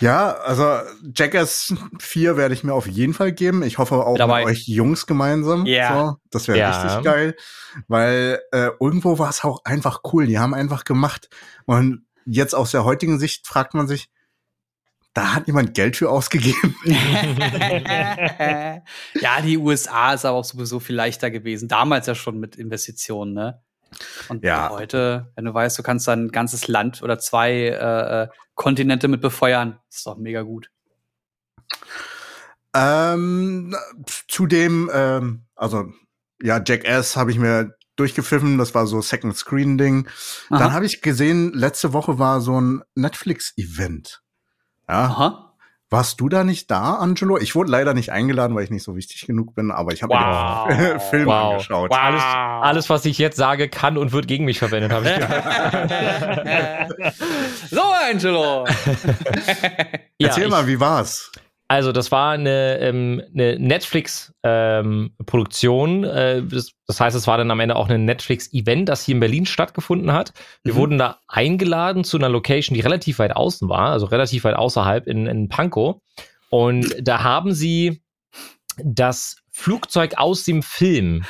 [0.00, 0.78] Ja, also
[1.14, 3.62] Jackass 4 werde ich mir auf jeden Fall geben.
[3.62, 4.40] Ich hoffe auch Dabei.
[4.40, 5.64] mit euch Jungs gemeinsam.
[5.66, 5.94] Ja.
[5.94, 6.70] So, das wäre Ja.
[6.82, 7.36] richtig geil.
[7.86, 10.26] Weil äh, irgendwo war es auch einfach cool.
[10.26, 11.28] Die haben einfach gemacht.
[11.66, 14.08] Und jetzt aus der heutigen Sicht fragt man sich,
[15.14, 16.74] da hat jemand Geld für ausgegeben.
[16.86, 18.78] ja,
[19.44, 21.68] die USA ist aber auch sowieso viel leichter gewesen.
[21.68, 23.60] Damals ja schon mit Investitionen, ne?
[24.28, 24.70] Und Ja.
[24.70, 29.06] heute, wenn du weißt, du kannst dann ein ganzes Land oder zwei äh, äh, Kontinente
[29.08, 30.70] mit befeuern, ist doch mega gut.
[32.74, 33.76] Ähm,
[34.28, 35.92] zudem, ähm, also
[36.42, 40.08] ja, Jackass habe ich mir durchgepfiffen, das war so Second Screen Ding.
[40.48, 40.58] Aha.
[40.58, 44.22] Dann habe ich gesehen, letzte Woche war so ein Netflix Event.
[44.88, 45.52] Ja, Aha.
[45.90, 47.38] warst du da nicht da, Angelo?
[47.38, 50.12] Ich wurde leider nicht eingeladen, weil ich nicht so wichtig genug bin, aber ich habe
[50.14, 50.68] Wow.
[50.68, 51.52] mir den Film Wow.
[51.52, 51.90] angeschaut.
[51.90, 51.98] Wow.
[51.98, 57.14] Alles, alles, was ich jetzt sage, kann und wird gegen mich verwendet, habe ich gehört.
[57.70, 58.66] so, Angelo.
[60.18, 61.32] Ja, Erzähl ich- mal, wie war's?
[61.72, 66.04] Also, das war eine, ähm, eine Netflix-Produktion.
[66.04, 69.20] äh, das, das heißt, es war dann am Ende auch ein Netflix-Event, das hier in
[69.20, 70.34] Berlin stattgefunden hat.
[70.64, 70.78] Wir Mhm.
[70.78, 75.06] wurden da eingeladen zu einer Location, die relativ weit außen war, also relativ weit außerhalb
[75.06, 75.96] in, in Pankow.
[76.50, 78.02] Und da haben sie
[78.84, 81.24] das Flugzeug aus dem Film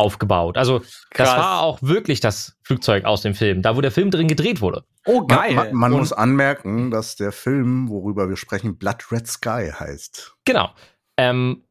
[0.00, 0.56] aufgebaut.
[0.56, 1.36] Also, das Krass.
[1.36, 4.84] war auch wirklich das Flugzeug aus dem Film, da wo der Film drin gedreht wurde.
[5.06, 5.54] Oh, geil.
[5.54, 10.36] Man, man muss anmerken, dass der Film, worüber wir sprechen, Blood Red Sky heißt.
[10.44, 10.70] Genau.
[11.16, 11.62] Ähm,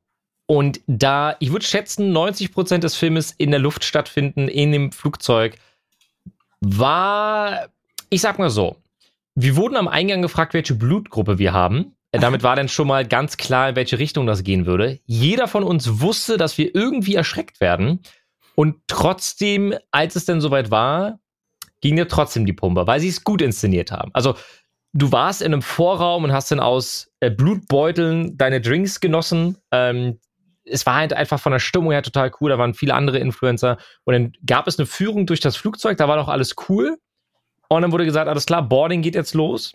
[0.45, 5.57] und da, ich würde schätzen, 90% des Filmes in der Luft stattfinden, in dem Flugzeug,
[6.59, 7.67] war,
[8.09, 8.75] ich sag mal so,
[9.35, 11.95] wir wurden am Eingang gefragt, welche Blutgruppe wir haben.
[12.11, 14.99] Äh, Damit war dann schon mal ganz klar, in welche Richtung das gehen würde.
[15.05, 17.99] Jeder von uns wusste, dass wir irgendwie erschreckt werden.
[18.59, 21.21] Und trotzdem, als es dann soweit war,
[21.79, 24.11] ging dir trotzdem die Pumpe, weil sie es gut inszeniert haben.
[24.11, 24.35] Also,
[24.91, 29.55] du warst in einem Vorraum und hast dann aus äh, Blutbeuteln deine Drinks genossen.
[29.71, 30.19] Ähm,
[30.65, 32.49] es war halt einfach von der Stimmung her total cool.
[32.49, 33.77] Da waren viele andere Influencer.
[34.03, 35.97] Und dann gab es eine Führung durch das Flugzeug.
[35.97, 36.97] Da war doch alles cool.
[37.69, 39.71] Und dann wurde gesagt, alles klar, Boarding geht jetzt los.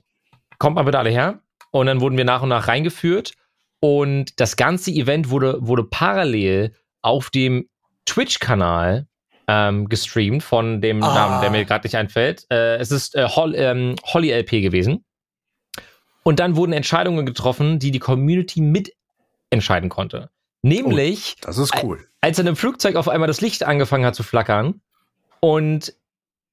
[0.58, 1.40] Kommt mal bitte alle her.
[1.70, 3.32] Und dann wurden wir nach und nach reingeführt.
[3.80, 7.66] Und das ganze Event wurde, wurde parallel auf dem
[8.06, 9.06] Twitch-Kanal
[9.46, 11.14] ähm, gestreamt von dem Ah.
[11.14, 12.46] Namen, der mir gerade nicht einfällt.
[12.50, 15.04] Äh, es ist äh, Hol ähm, Holly LP gewesen.
[16.22, 20.30] Und dann wurden Entscheidungen getroffen, die die Community mitentscheiden konnte.
[20.62, 22.06] Nämlich, Das ist cool.
[22.22, 24.80] als in einem Flugzeug auf einmal das Licht angefangen hat zu flackern
[25.40, 25.92] und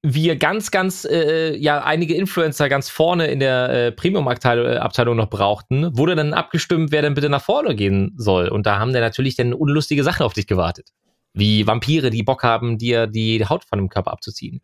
[0.02, 5.30] wir ganz, ganz, äh, ja, einige Influencer ganz vorne in der äh, Premium-Abteilung äh, noch
[5.30, 8.48] brauchten, wurde dann abgestimmt, wer denn bitte nach vorne gehen soll.
[8.48, 10.88] Und da haben dann natürlich dann unlustige Sachen auf dich gewartet.
[11.34, 14.60] Wie Vampire, die Bock haben, dir die Haut von dem Körper abzuziehen.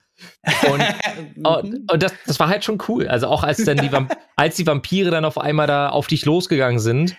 [0.71, 0.85] Und
[1.45, 3.07] Oh, und das, das war halt schon cool.
[3.09, 6.25] Also auch als dann die, Vamp als die Vampire dann auf einmal da auf dich
[6.25, 7.17] losgegangen sind,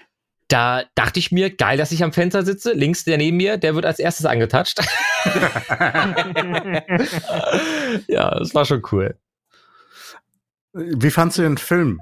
[0.50, 2.74] da dachte ich mir, geil, dass ich am Fenster sitze.
[2.74, 4.80] Links der neben mir, der wird als erstes angetatscht.
[8.08, 9.18] ja, das war schon cool.
[10.74, 12.02] Wie fandst du den Film?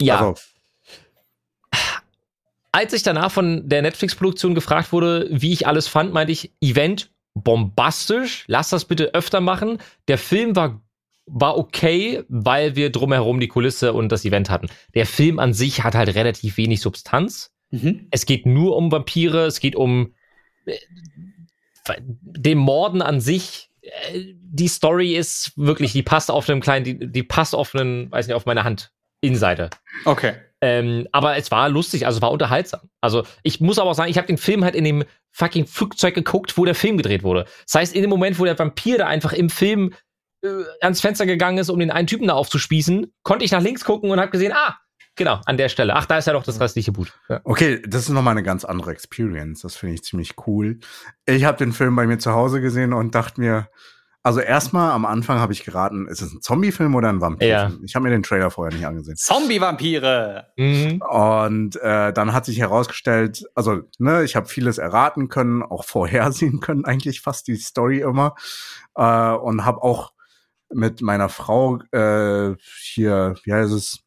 [0.00, 0.40] Ja, Also,
[2.72, 7.10] als ich danach von der Netflix-Produktion gefragt wurde, wie ich alles fand, meinte ich, Event
[7.34, 9.78] bombastisch, lass das bitte öfter machen.
[10.08, 10.82] Der Film war,
[11.26, 14.68] war okay, weil wir drumherum die Kulisse und das Event hatten.
[14.94, 17.52] Der Film an sich hat halt relativ wenig Substanz.
[17.70, 18.08] Mhm.
[18.10, 20.14] Es geht nur um Vampire, es geht um
[20.66, 20.76] äh,
[22.00, 23.70] den Morden an sich.
[23.80, 28.10] Äh, Die Story ist wirklich, die passt auf einem kleinen, die, die passt auf einen,
[28.10, 29.70] weiß nicht, auf meine Hand, Innenseite.
[30.04, 30.34] Okay.
[30.62, 32.80] Ähm, aber es war lustig, also war unterhaltsam.
[33.00, 36.14] Also ich muss aber auch sagen, ich habe den Film halt in dem fucking Flugzeug
[36.14, 37.46] geguckt, wo der Film gedreht wurde.
[37.64, 39.94] Das heißt, in dem Moment, wo der Vampir da einfach im Film
[40.44, 40.48] äh,
[40.80, 44.10] ans Fenster gegangen ist, um den einen Typen da aufzuspießen, konnte ich nach links gucken
[44.10, 44.76] und habe gesehen, ah,
[45.16, 45.94] genau, an der Stelle.
[45.94, 47.12] Ach, da ist ja doch das restliche Boot.
[47.28, 47.40] Ja.
[47.44, 49.62] okay, das ist nochmal eine ganz andere Experience.
[49.62, 50.78] Das finde ich ziemlich cool.
[51.26, 53.68] Ich habe den Film bei mir zu Hause gesehen und dachte mir,
[54.22, 57.72] also erstmal am Anfang habe ich geraten, ist es ein Zombie-Film oder ein Vampir-Film?
[57.72, 57.84] Ja.
[57.84, 59.16] Ich habe mir den Trailer vorher nicht angesehen.
[59.16, 60.48] Zombie-Vampire.
[60.56, 61.00] Mhm.
[61.00, 66.60] Und äh, dann hat sich herausgestellt, also ne, ich habe vieles erraten können, auch vorhersehen
[66.60, 68.34] können, eigentlich fast die Story immer.
[68.94, 70.12] Äh, und habe auch
[70.72, 74.04] mit meiner Frau äh, hier, wie heißt es,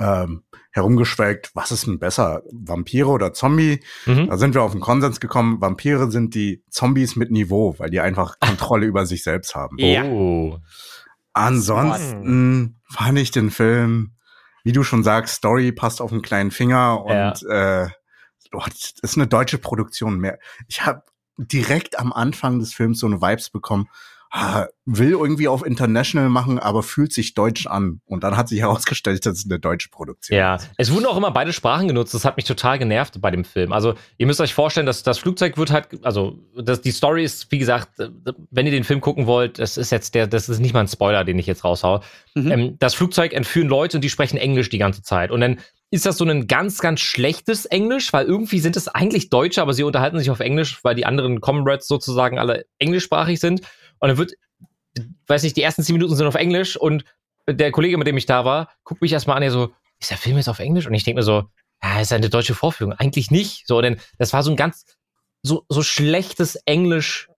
[0.00, 3.80] ähm, herumgeschwelgt, was ist denn besser, Vampire oder Zombie?
[4.06, 4.28] Mhm.
[4.28, 8.00] Da sind wir auf einen Konsens gekommen, Vampire sind die Zombies mit Niveau, weil die
[8.00, 9.78] einfach Kontrolle über sich selbst haben.
[9.78, 10.04] Ja.
[10.04, 10.58] Oh.
[11.32, 14.12] Ansonsten fand ich den Film,
[14.64, 17.88] wie du schon sagst, Story passt auf einen kleinen Finger und äh,
[18.52, 20.38] oh, das ist eine deutsche Produktion mehr.
[20.66, 21.02] Ich habe
[21.38, 23.88] direkt am Anfang des Films so eine Vibes bekommen.
[24.30, 28.00] Ah, Will irgendwie auf International machen, aber fühlt sich deutsch an.
[28.06, 30.38] Und dann hat sich herausgestellt, das ist eine deutsche Produktion.
[30.38, 32.14] Ja, es wurden auch immer beide Sprachen genutzt.
[32.14, 33.72] Das hat mich total genervt bei dem Film.
[33.72, 37.52] Also, ihr müsst euch vorstellen, dass das Flugzeug wird halt, also, das, die Story ist,
[37.52, 37.90] wie gesagt,
[38.50, 40.88] wenn ihr den Film gucken wollt, das ist jetzt der, das ist nicht mal ein
[40.88, 42.00] Spoiler, den ich jetzt raushau.
[42.34, 42.50] Mhm.
[42.50, 45.30] Ähm, das Flugzeug entführen Leute und die sprechen Englisch die ganze Zeit.
[45.30, 45.58] Und dann
[45.90, 49.72] ist das so ein ganz, ganz schlechtes Englisch, weil irgendwie sind es eigentlich Deutsche, aber
[49.72, 53.62] sie unterhalten sich auf Englisch, weil die anderen Comrades sozusagen alle englischsprachig sind.
[54.00, 54.32] Und dann wird,
[55.26, 57.04] weiß nicht, die ersten zehn Minuten sind auf Englisch und
[57.48, 60.18] der Kollege, mit dem ich da war, guckt mich erstmal an, er so, ist der
[60.18, 60.86] Film jetzt auf Englisch?
[60.86, 61.44] Und ich denke mir so,
[61.82, 62.92] ja, ist eine deutsche Vorführung.
[62.92, 63.66] Eigentlich nicht.
[63.66, 64.84] So, denn das war so ein ganz,
[65.42, 67.28] so, so schlechtes Englisch,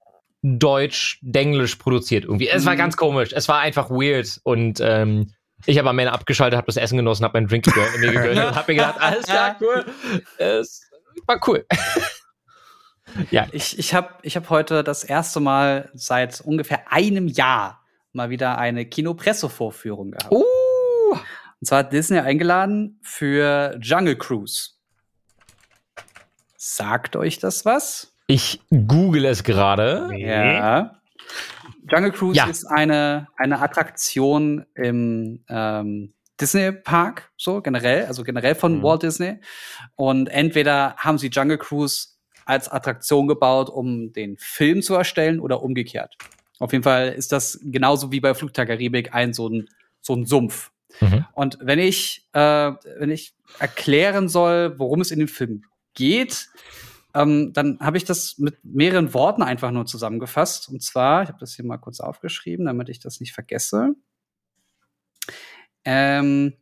[0.43, 2.49] Deutsch, Denglisch produziert irgendwie.
[2.49, 2.79] Es war Mhm.
[2.79, 3.31] ganz komisch.
[3.35, 4.41] Es war einfach weird.
[4.43, 5.33] Und ähm,
[5.67, 8.39] ich habe am Ende abgeschaltet, habe das Essen genossen, habe meinen Drink gegönnt, mir gegönnt
[8.47, 9.85] und habe mir gedacht, alles klar, cool.
[10.39, 10.83] Es
[11.27, 11.67] war cool.
[13.31, 18.31] ja, Ich, ich habe ich hab heute das erste Mal seit ungefähr einem Jahr mal
[18.31, 20.33] wieder eine Kinopressevorführung gehabt.
[20.33, 20.45] Uh,
[21.61, 24.71] Und zwar hat Disney eingeladen für Jungle Cruise.
[26.57, 28.09] Sagt euch das was?
[28.27, 30.09] ich google es gerade.
[30.17, 31.01] Ja.
[31.91, 32.47] Jungle Cruise Ja.
[32.47, 38.83] ist eine, eine Attraktion im ähm, Disney Park, so generell, also generell von Mhm.
[38.85, 39.41] Walt Disney.
[39.97, 42.10] Und entweder haben sie Jungle Cruise
[42.51, 46.17] als Attraktion gebaut, um den Film zu erstellen oder umgekehrt.
[46.59, 49.69] Auf jeden Fall ist das genauso wie bei Flug der Karibik ein so ein,
[50.03, 50.73] so ein Sumpf.
[51.01, 51.25] Mhm.
[51.33, 55.63] Und wenn ich, äh, wenn ich erklären soll, worum es in dem Film
[55.95, 56.49] geht,
[57.15, 60.69] ähm, dann habe ich das mit mehreren Worten einfach nur zusammengefasst.
[60.69, 63.95] Und zwar, ich habe das hier mal kurz aufgeschrieben, damit ich das nicht vergesse.
[65.85, 66.55] Ähm,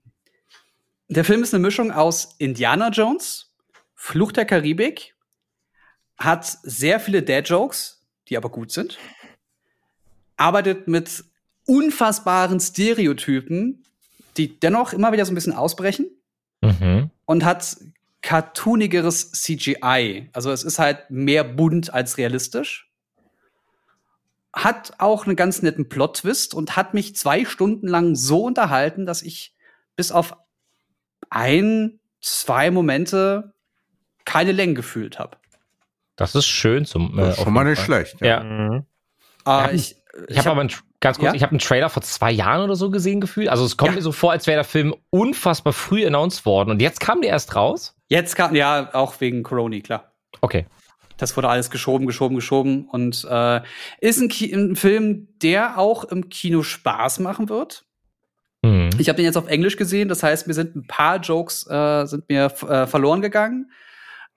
[1.09, 3.53] der Film ist eine Mischung aus Indiana Jones,
[3.95, 5.15] Fluch der Karibik,
[6.19, 8.99] hat sehr viele Dad-Jokes, die aber gut sind,
[10.37, 11.25] arbeitet mit
[11.67, 13.85] unfassbaren Stereotypen,
[14.37, 16.11] die dennoch immer wieder so ein bisschen ausbrechen
[16.61, 17.11] Mhm.
[17.25, 17.77] und hat
[18.21, 20.29] cartoonigeres CGI.
[20.33, 22.91] Also es ist halt mehr bunt als realistisch.
[24.53, 29.23] Hat auch einen ganz netten Plot-Twist und hat mich zwei Stunden lang so unterhalten, dass
[29.23, 29.55] ich
[29.95, 30.37] bis auf
[31.31, 33.53] ein, zwei Momente
[34.25, 35.37] keine Längen gefühlt habe.
[36.19, 37.17] Das ist schön zum.
[37.17, 37.85] Das äh, schon mal nicht Fall.
[37.87, 38.21] schlecht.
[38.21, 38.43] Ja.
[38.43, 38.85] Mhm.
[39.47, 39.97] Äh, Ja, ich
[40.29, 41.35] Ich habe hab- aber einen, ganz kurz, Ja?
[41.35, 43.49] ich habe einen Trailer vor zwei Jahren oder so gesehen gefühlt.
[43.49, 43.97] Also es kommt Ja.
[43.97, 47.31] mir so vor, als wäre der Film unfassbar früh announced worden und jetzt kam der
[47.31, 47.95] erst raus.
[48.09, 50.13] jetzt kam, ja, auch wegen Corona, klar.
[50.41, 50.67] Okay.
[51.19, 53.61] Das wurde alles geschoben, geschoben, geschoben und äh,
[54.01, 57.85] ist ein, Ki ein Film, der auch im Kino Spaß machen wird.
[58.63, 58.91] Mhm.
[58.99, 62.07] Ich habe den jetzt auf Englisch gesehen, das heißt, mir sind ein paar Jokes äh,
[62.07, 63.71] sind mir äh, verloren gegangen.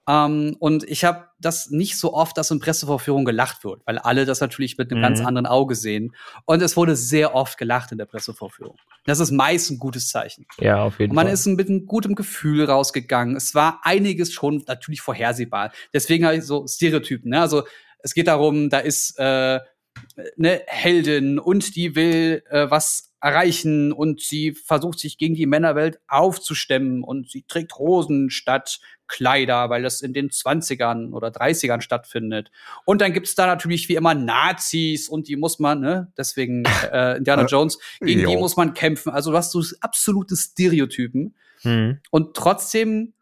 [0.08, 4.26] Ähm, und ich habe das nicht so oft, dass in Pressevorführungen gelacht wird, weil alle
[4.26, 5.04] das natürlich mit einem Mhm.
[5.04, 6.16] ganz anderen Auge sehen.
[6.46, 8.78] Und es wurde sehr oft gelacht in der Pressevorführung.
[9.06, 10.46] Das ist meist ein gutes Zeichen.
[10.60, 11.34] Ja, auf jeden Und man Fall.
[11.34, 13.36] ist mit einem gutem Gefühl rausgegangen.
[13.36, 15.72] Es war einiges schon natürlich vorhersehbar.
[15.94, 17.30] Deswegen habe ich so Stereotypen.
[17.32, 17.42] Ne?
[17.42, 17.64] Also
[18.00, 19.60] es geht darum, da ist äh,
[20.38, 26.00] eine Heldin und die will äh, was erreichen und sie versucht sich gegen die Männerwelt
[26.08, 32.50] aufzustemmen und sie trägt Rosen statt Kleider, weil das in den 20ern oder 30ern stattfindet.
[32.86, 37.18] Und dann gibt's da natürlich wie immer Nazis und die muss man, ne, deswegen äh,
[37.18, 38.40] Indiana Äh, Jones, gegen die jo.
[38.40, 39.12] muss man kämpfen.
[39.12, 41.36] Also du hast so absolute Stereotypen.
[41.64, 42.00] Mhm.
[42.10, 43.14] Und trotzdem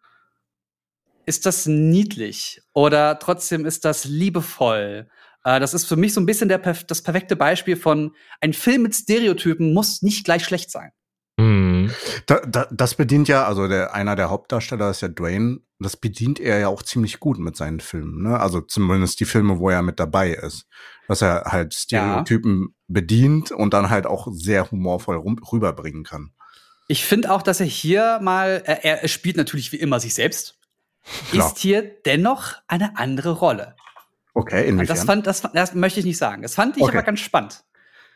[1.26, 5.08] ist das niedlich oder trotzdem ist das liebevoll.
[5.44, 8.54] Äh, das ist für mich so ein bisschen der, perf- das perfekte Beispiel von ein
[8.54, 10.92] Film mit Stereotypen muss nicht gleich schlecht sein.
[11.38, 11.92] Mhm.
[12.26, 15.60] Da, da, das bedient ja, also der, einer der Hauptdarsteller ist ja Dwayne.
[15.80, 18.24] Das bedient er ja auch ziemlich gut mit seinen Filmen.
[18.24, 18.38] Ne?
[18.38, 20.66] Also zumindest die Filme, wo er mit dabei ist.
[21.08, 26.34] Dass er halt Stereotypen bedient und dann halt auch sehr humorvoll rum, rüberbringen kann.
[26.90, 30.60] Ich finde auch, dass er hier mal, er, er spielt natürlich wie immer sich selbst,
[31.32, 31.48] Klar.
[31.48, 33.76] ist hier dennoch eine andere Rolle.
[34.34, 34.96] Okay, Und inwiefern?
[34.96, 36.42] das fand, das, fand- das möchte ich nicht sagen.
[36.42, 36.98] Das fand ich Okay.
[36.98, 37.64] aber ganz spannend.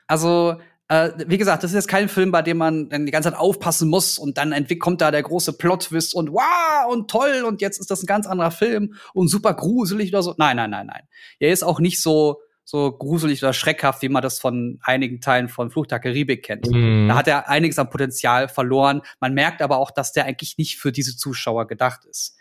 [0.07, 0.57] Also,
[0.89, 3.39] äh, wie gesagt, das ist jetzt kein Film, bei dem man dann die ganze Zeit
[3.39, 7.61] aufpassen muss und dann entwickelt kommt da der große Plot-Twist und wow und toll und
[7.61, 10.35] jetzt ist das ein ganz anderer Film und super gruselig oder so.
[10.37, 11.03] Nein, nein, nein, nein.
[11.39, 15.47] Er ist auch nicht so, so gruselig oder schreckhaft, wie man das von einigen Teilen
[15.49, 16.69] von Fluch der Karibik kennt.
[16.69, 17.07] Mhm.
[17.07, 19.01] Da hat er einiges an Potenzial verloren.
[19.19, 22.37] Man merkt aber auch, dass der eigentlich nicht für diese Zuschauer gedacht ist.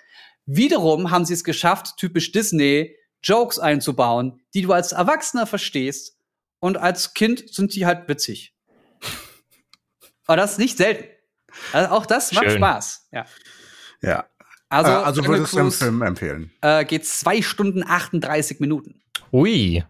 [0.46, 6.16] Wiederum haben sie es geschafft, typisch Disney, Jokes einzubauen, die du als Erwachsener verstehst
[6.60, 8.54] und als Kind sind die halt witzig.
[10.26, 11.04] Aber das ist nicht selten.
[11.72, 12.56] Also auch das macht Schön.
[12.58, 13.08] Spaß.
[13.12, 13.26] Ja.
[14.00, 14.26] Ja.
[14.68, 16.50] Also, Also, also würdest du den Film empfehlen?
[16.62, 19.02] äh, geht zwei Stunden 38 Minuten.
[19.32, 19.84] Ui.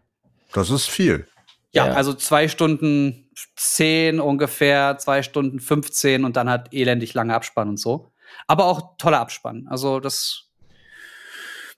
[0.52, 1.28] Das ist viel.
[1.70, 1.92] Ja, Ja.
[1.94, 7.76] also zwei Stunden 10 ungefähr, zwei Stunden 15 und dann halt elendig lange Abspann und
[7.78, 8.12] so.
[8.46, 9.66] Aber auch toller Abspann.
[9.70, 10.44] Also das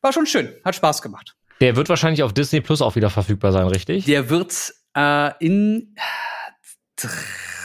[0.01, 1.37] war schon schön, hat Spaß gemacht.
[1.61, 4.05] Der wird wahrscheinlich auf Disney Plus auch wieder verfügbar sein, richtig?
[4.07, 5.95] Der wird äh, in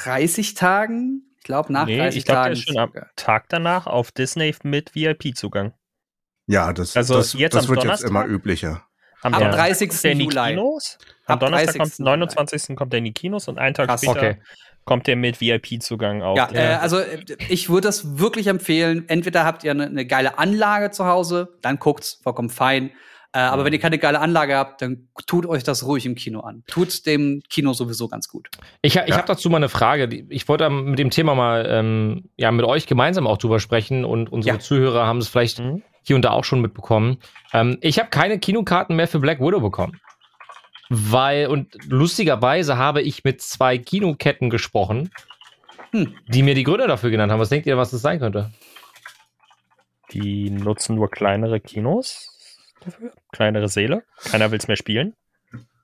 [0.03, 2.53] 30 Tagen, ich glaube nach Nee, 30 ich glaub, der Tagen.
[2.53, 5.73] ist schon am Tag danach auf Disney mit VIP-Zugang.
[6.47, 8.03] Ja, das, Also das, jetzt das am wird Donnerstag?
[8.05, 8.83] jetzt immer üblicher.
[9.21, 9.89] Am Ab Donnerstag 30.
[9.89, 10.49] kommt der in die Juli.
[10.49, 10.97] Kinos.
[11.25, 11.81] Am Ab Donnerstag 30.
[11.81, 12.75] kommt, 29.
[12.77, 14.01] kommt der in die Kinos und einen Tag Krass.
[14.01, 14.41] später Okay.
[14.85, 16.37] kommt der mit VIP-Zugang auf.
[16.37, 19.07] Ja, äh, also äh, ich würde das wirklich empfehlen.
[19.09, 22.91] Entweder habt ihr eine, eine geile Anlage zu Hause, dann guckt's, vollkommen fein.
[23.31, 26.39] Äh, aber wenn ihr keine geile Anlage habt, dann tut euch das ruhig im Kino
[26.39, 26.63] an.
[26.67, 28.49] Tut dem Kino sowieso ganz gut.
[28.81, 29.17] Ich, ha- ich Ja.
[29.17, 30.25] habe dazu mal eine Frage.
[30.29, 34.31] Ich wollte mit dem Thema mal ähm, ja, mit euch gemeinsam auch drüber sprechen und
[34.31, 34.59] unsere Ja.
[34.59, 35.83] Zuhörer haben es vielleicht Mhm.
[36.01, 37.19] hier und da auch schon mitbekommen.
[37.53, 39.99] Ähm, ich habe keine Kinokarten mehr für Black Widow bekommen.
[40.89, 45.11] Weil, und lustigerweise habe ich mit zwei Kinoketten gesprochen,
[45.91, 46.15] Hm.
[46.27, 47.39] die mir die Gründe dafür genannt haben.
[47.39, 48.49] Was denkt ihr, was das sein könnte?
[50.13, 52.35] Die nutzen nur kleinere Kinos
[52.85, 53.11] dafür.
[53.31, 54.03] Kleinere Seele.
[54.23, 55.13] Keiner will es mehr spielen.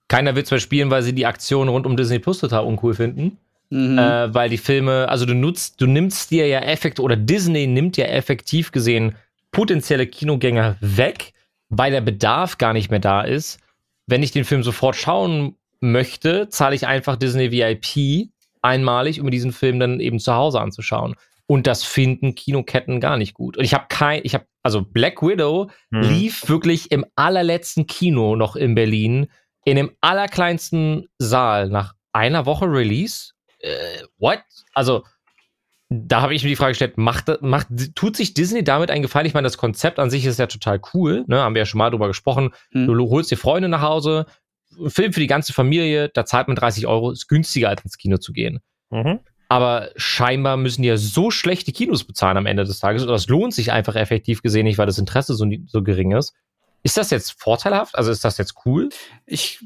[0.08, 2.94] Keiner will es mehr spielen, weil sie die Aktion rund um Disney Plus total uncool
[2.94, 3.38] finden.
[3.70, 3.98] Mhm.
[3.98, 7.98] äh, weil die Filme, also du nutzt, du nimmst dir ja effekt oder Disney nimmt
[7.98, 9.16] ja effektiv gesehen
[9.52, 11.34] potenzielle Kinogänger weg,
[11.70, 13.60] weil der Bedarf gar nicht mehr da ist.
[14.06, 18.30] Wenn ich den Film sofort schauen möchte, zahle ich einfach Disney VIP
[18.62, 21.16] einmalig, um mir diesen Film dann eben zu Hause anzuschauen.
[21.48, 23.58] Und das finden Kinoketten gar nicht gut.
[23.58, 26.02] Und ich habe kein, ich habe, also Black Widow Mhm.
[26.02, 29.28] lief wirklich im allerletzten Kino noch in Berlin,
[29.64, 33.34] in dem allerkleinsten Saal nach einer Woche Release.
[33.60, 33.70] Äh,
[34.18, 34.40] what?
[34.74, 35.04] Also,
[35.90, 39.28] da habe ich mir die Frage gestellt, macht, macht, tut sich Disney damit einen Gefallen?
[39.28, 41.42] Ich meine, das Konzept an sich ist ja total cool, ne?
[41.42, 42.52] Haben wir ja schon mal drüber gesprochen.
[42.72, 42.88] Hm.
[42.88, 44.26] Du holst dir Freunde nach Hause,
[44.88, 48.18] Film für die ganze Familie, da zahlt man 30 Euro, ist günstiger als ins Kino
[48.18, 48.60] zu gehen.
[48.90, 49.20] Mhm.
[49.48, 53.04] Aber scheinbar müssen die ja so schlechte Kinos bezahlen am Ende des Tages.
[53.04, 56.34] Oder es lohnt sich einfach effektiv gesehen nicht, weil das Interesse so, so gering ist.
[56.84, 57.96] Ist das jetzt vorteilhaft?
[57.96, 58.90] Also ist das jetzt cool?
[59.26, 59.64] Ich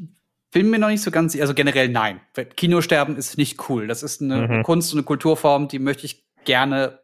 [0.51, 2.21] bin mir noch nicht so ganz, also generell nein.
[2.55, 3.87] Kinosterben ist nicht cool.
[3.87, 4.63] Das ist eine Mhm.
[4.63, 6.99] Kunst und eine Kulturform, die möchte ich gerne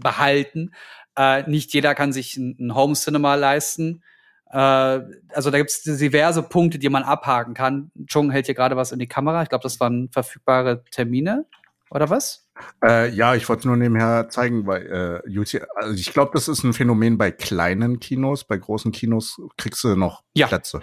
[0.00, 0.72] behalten.
[1.16, 4.02] Äh, nicht jeder kann sich ein, ein Home Cinema leisten.
[4.50, 7.90] Äh, also da gibt es diverse Punkte, die man abhaken kann.
[8.06, 9.42] Chung hält hier gerade was in die Kamera.
[9.42, 11.46] Ich glaube, das waren verfügbare Termine
[11.90, 12.48] oder was?
[12.84, 16.64] Äh, ja, ich wollte nur nebenher zeigen, weil äh, UC, also ich glaube, das ist
[16.64, 18.44] ein Phänomen bei kleinen Kinos.
[18.44, 20.46] Bei großen Kinos kriegst du noch Ja.
[20.46, 20.80] Plätze.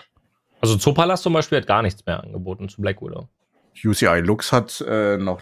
[0.62, 3.28] Also Zoopalast zum Beispiel hat gar nichts mehr angeboten zu Black Widow.
[3.84, 5.42] UCI Lux hat äh, noch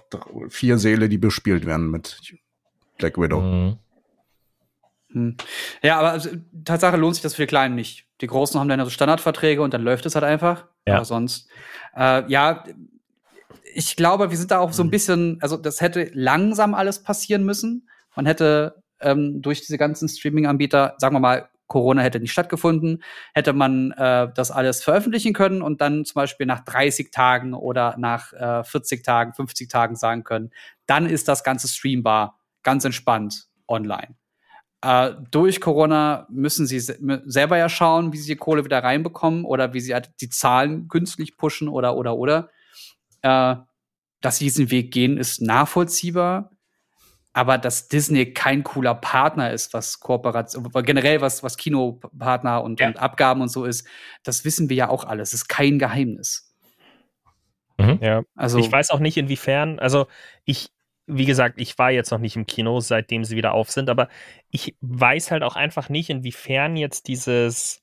[0.50, 2.34] vier Säle, die bespielt werden mit
[2.98, 3.42] Black Widow.
[3.42, 3.78] Mhm.
[5.12, 5.36] Hm.
[5.84, 6.30] Ja, aber also,
[6.64, 8.08] Tatsache lohnt sich das für die Kleinen nicht.
[8.22, 10.68] Die Großen haben dann ja so Standardverträge und dann läuft es halt einfach.
[10.88, 10.96] Ja.
[10.96, 11.50] Aber sonst,
[11.96, 12.64] äh, ja,
[13.74, 17.44] ich glaube, wir sind da auch so ein bisschen, also das hätte langsam alles passieren
[17.44, 17.90] müssen.
[18.16, 23.02] Man hätte ähm, durch diese ganzen Streaming-Anbieter, sagen wir mal, Corona hätte nicht stattgefunden,
[23.34, 27.96] hätte man äh, das alles veröffentlichen können und dann zum Beispiel nach 30 Tagen oder
[27.98, 30.52] nach äh, 40 Tagen, 50 Tagen sagen können,
[30.86, 34.16] dann ist das Ganze streambar, ganz entspannt online.
[34.82, 39.46] Äh, durch Corona müssen sie se selber ja schauen, wie sie die Kohle wieder reinbekommen
[39.46, 42.50] oder wie sie halt die Zahlen künstlich pushen oder oder oder.
[43.22, 43.56] Äh,
[44.22, 46.52] dass sie diesen Weg gehen, ist nachvollziehbar.
[47.34, 52.88] Aber dass Disney kein cooler Partner ist, was Kooperation, generell was, was Kinopartner und, Ja.
[52.88, 53.88] und Abgaben und so ist,
[54.24, 55.32] das wissen wir ja auch alles.
[55.32, 56.54] Das ist kein Geheimnis.
[58.00, 58.22] Ja.
[58.36, 60.06] Also, Ich weiß auch nicht, inwiefern, also
[60.46, 60.70] ich,
[61.08, 64.08] wie gesagt, ich war jetzt noch nicht im Kino, seitdem sie wieder auf sind, aber
[64.52, 67.82] ich weiß halt auch einfach nicht, inwiefern jetzt dieses,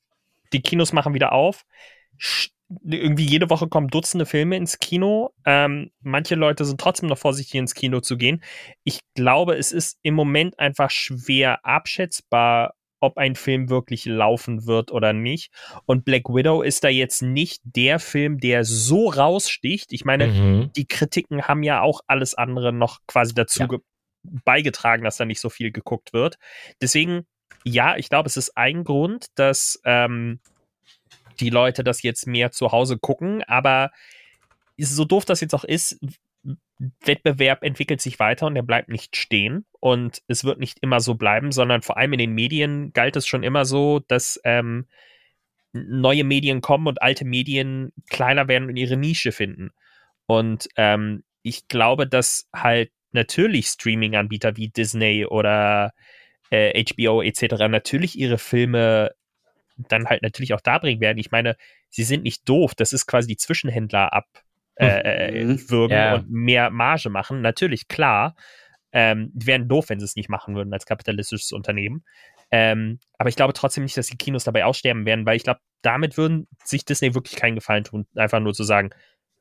[0.53, 1.65] die Kinos machen wieder auf.
[2.85, 5.31] Irgendwie jede Woche kommen Dutzende Filme ins Kino.
[5.47, 8.43] Ähm, manche Leute sind trotzdem noch vorsichtig, ins Kino zu gehen.
[8.85, 14.91] Ich glaube, es ist im Moment einfach schwer abschätzbar, ob ein Film wirklich laufen wird
[14.91, 15.51] oder nicht.
[15.87, 19.93] Und Black Widow ist da jetzt nicht der Film, der so raussticht.
[19.93, 20.71] Ich meine, Mhm.
[20.77, 23.67] die Kritiken haben ja auch alles andere noch quasi dazu Ja.
[23.67, 23.79] ge-
[24.45, 26.37] beigetragen, dass da nicht so viel geguckt wird.
[26.83, 27.25] Deswegen,
[27.65, 30.41] ja, ich glaube, es ist ein Grund, dass ähm,
[31.41, 33.91] die Leute das jetzt mehr zu Hause gucken, aber
[34.77, 35.99] so doof das jetzt auch ist,
[37.01, 41.15] Wettbewerb entwickelt sich weiter und er bleibt nicht stehen und es wird nicht immer so
[41.15, 44.87] bleiben, sondern vor allem in den Medien galt es schon immer so, dass ähm,
[45.73, 49.71] neue Medien kommen und alte Medien kleiner werden und ihre Nische finden.
[50.27, 55.93] Und ähm, ich glaube, dass halt natürlich Streaming-Anbieter wie Disney oder
[56.51, 57.69] äh, HBO etc.
[57.69, 59.13] natürlich ihre Filme
[59.89, 61.19] dann halt natürlich auch darbringen werden.
[61.19, 61.57] Ich meine,
[61.89, 64.27] sie sind nicht doof, das ist quasi die Zwischenhändler ab
[64.77, 65.71] äh, Mhm.
[65.71, 66.15] würgen Ja.
[66.17, 67.41] und mehr Marge machen.
[67.41, 68.37] Natürlich, klar.
[68.93, 72.05] Ähm, die wären doof, wenn sie es nicht machen würden als kapitalistisches Unternehmen.
[72.51, 75.61] Ähm, aber ich glaube trotzdem nicht, dass die Kinos dabei aussterben werden, weil ich glaube,
[75.83, 78.91] damit würden sich Disney wirklich keinen Gefallen tun, einfach nur zu sagen,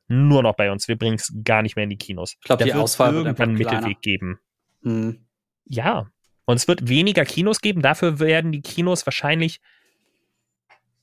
[0.10, 2.34] nur noch bei uns, wir bringen es gar nicht mehr in die Kinos.
[2.34, 3.58] Ich glaube, die Auswahl wird irgendwann einen.
[3.58, 4.40] Mittelweg geben.
[4.84, 5.26] Hm.
[5.66, 6.08] Ja.
[6.46, 9.60] Und es wird weniger Kinos geben, dafür werden die Kinos wahrscheinlich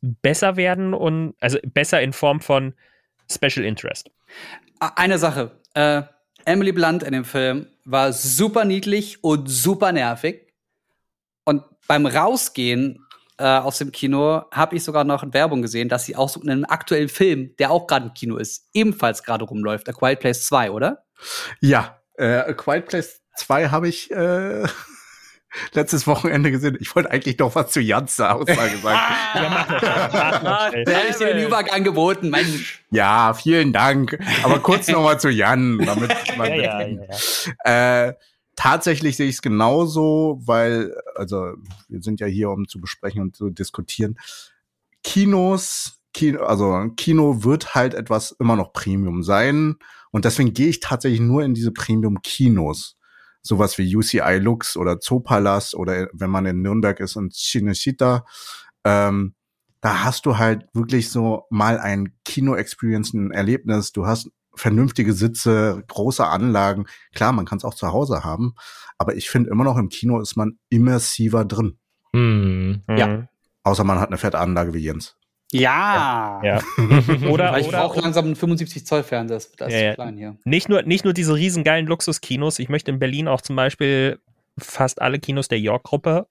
[0.04, 2.74] besser werden und also besser in Form von
[3.30, 4.10] Special Interest.
[4.78, 5.60] Eine Sache.
[5.74, 6.02] Äh,
[6.44, 10.52] Emily Blunt in dem Film war super niedlich und super nervig.
[11.44, 13.04] Und beim Rausgehen
[13.38, 16.40] äh, aus dem Kino habe ich sogar noch in Werbung gesehen, dass sie auch so
[16.40, 19.88] in einem aktuellen Film, der auch gerade im Kino ist, ebenfalls gerade rumläuft.
[19.88, 21.04] A Quiet Place 2, oder?
[21.60, 24.64] Ja, äh, A Quiet Place 2 habe ich äh,
[25.72, 26.76] letztes Wochenende gesehen.
[26.80, 28.98] Ich wollte eigentlich noch was zu Jans Aussage sagen.
[29.34, 30.70] Ja.
[30.84, 32.82] Da hätte ich dir den Übergang geboten, Mensch.
[32.90, 34.18] ja, vielen Dank.
[34.42, 37.00] Aber kurz noch mal zu Jan, damit man ja, ja, ja,
[37.64, 38.08] ja.
[38.08, 38.14] Äh,
[38.56, 41.54] tatsächlich sehe ich es genauso, weil, also
[41.88, 44.18] wir sind ja hier, um zu besprechen und zu diskutieren.
[45.02, 49.76] Kinos, Kino, also Kino wird halt etwas immer noch Premium sein.
[50.10, 52.96] Und deswegen gehe ich tatsächlich nur in diese Premium-Kinos.
[53.46, 58.24] Sowas wie UCI Lux oder Zoopalast oder wenn man in Nürnberg ist und Cinecittà.
[58.84, 59.34] Ähm,
[59.80, 63.92] da hast du halt wirklich so mal ein Kino-Experience, ein Erlebnis.
[63.92, 66.86] Du hast vernünftige Sitze, große Anlagen.
[67.14, 68.54] Klar, man kann es auch zu Hause haben,
[68.98, 71.78] aber ich finde immer noch im Kino ist man immersiver drin.
[72.14, 72.82] Hm.
[72.88, 73.06] Ja.
[73.08, 73.28] Mhm.
[73.62, 75.16] Außer man hat eine fette Anlage wie Jens.
[75.54, 76.40] Ja.
[76.42, 76.60] Ja.
[77.30, 79.40] Oder, Weil ich brauche langsam einen 75 Zoll Fernseher.
[79.56, 79.94] Das ist ja.
[79.94, 80.36] klein hier.
[80.44, 82.58] nicht nur, nicht nur diese riesengeilen Luxuskinos.
[82.58, 84.18] Ich möchte in Berlin auch zum Beispiel
[84.58, 86.26] fast alle Kinos der York-Gruppe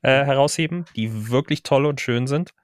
[0.00, 2.54] äh, herausheben, die wirklich toll und schön sind.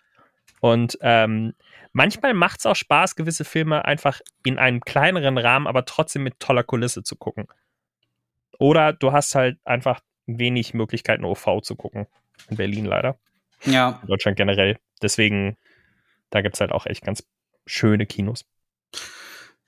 [0.60, 1.52] Und ähm,
[1.92, 6.40] manchmal macht es auch Spaß, gewisse Filme einfach in einem kleineren Rahmen, aber trotzdem mit
[6.40, 7.46] toller Kulisse zu gucken.
[8.58, 12.06] Oder du hast halt einfach wenig Möglichkeiten, OV zu gucken.
[12.48, 13.18] In Berlin leider.
[13.64, 13.98] Ja.
[14.00, 14.78] In Deutschland generell.
[15.02, 15.58] Deswegen,
[16.34, 17.22] da gibt es halt auch echt ganz
[17.64, 18.44] schöne Kinos.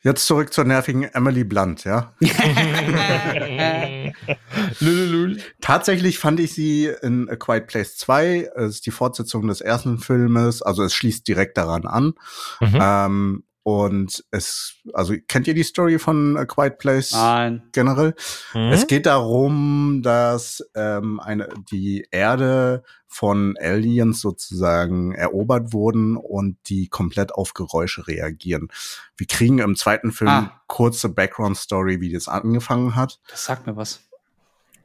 [0.02, 2.14] Jetzt zurück zur nervigen Emily Blunt, ja.
[5.60, 9.98] Tatsächlich fand ich sie in A Quiet Place 2, es ist die Fortsetzung des ersten
[9.98, 12.14] Filmes, also es schließt direkt daran an.
[12.60, 12.78] Mhm.
[12.80, 17.64] Ähm, und es, also kennt ihr die Story von A Quiet Place Nein.
[17.72, 18.14] generell?
[18.54, 18.70] Mhm.
[18.70, 26.86] Es geht darum, dass ähm, eine, die Erde von Aliens sozusagen erobert wurden und die
[26.86, 28.68] komplett auf Geräusche reagieren.
[29.16, 30.62] Wir kriegen im zweiten Film Ah.
[30.68, 33.18] kurze Background-Story, wie das angefangen hat.
[33.28, 33.98] Das sagt mir was.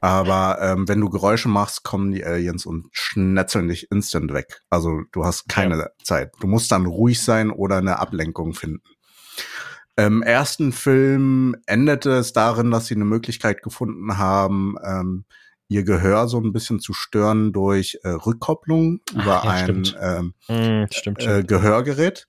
[0.02, 4.60] Aber ähm, wenn du Geräusche machst, kommen die Aliens und schnetzeln dich instant weg.
[4.68, 6.32] Also du hast keine Zeit.
[6.40, 8.82] Du musst dann ruhig sein oder eine Ablenkung finden.
[9.94, 15.24] Im ersten Film endete es darin, dass sie eine Möglichkeit gefunden haben, ähm,
[15.68, 19.98] ihr Gehör so ein bisschen zu stören durch äh, Rückkopplung über ja, ein stimmt.
[20.00, 21.48] ähm, Mhm, stimmt, äh, stimmt.
[21.48, 22.26] Gehörgerät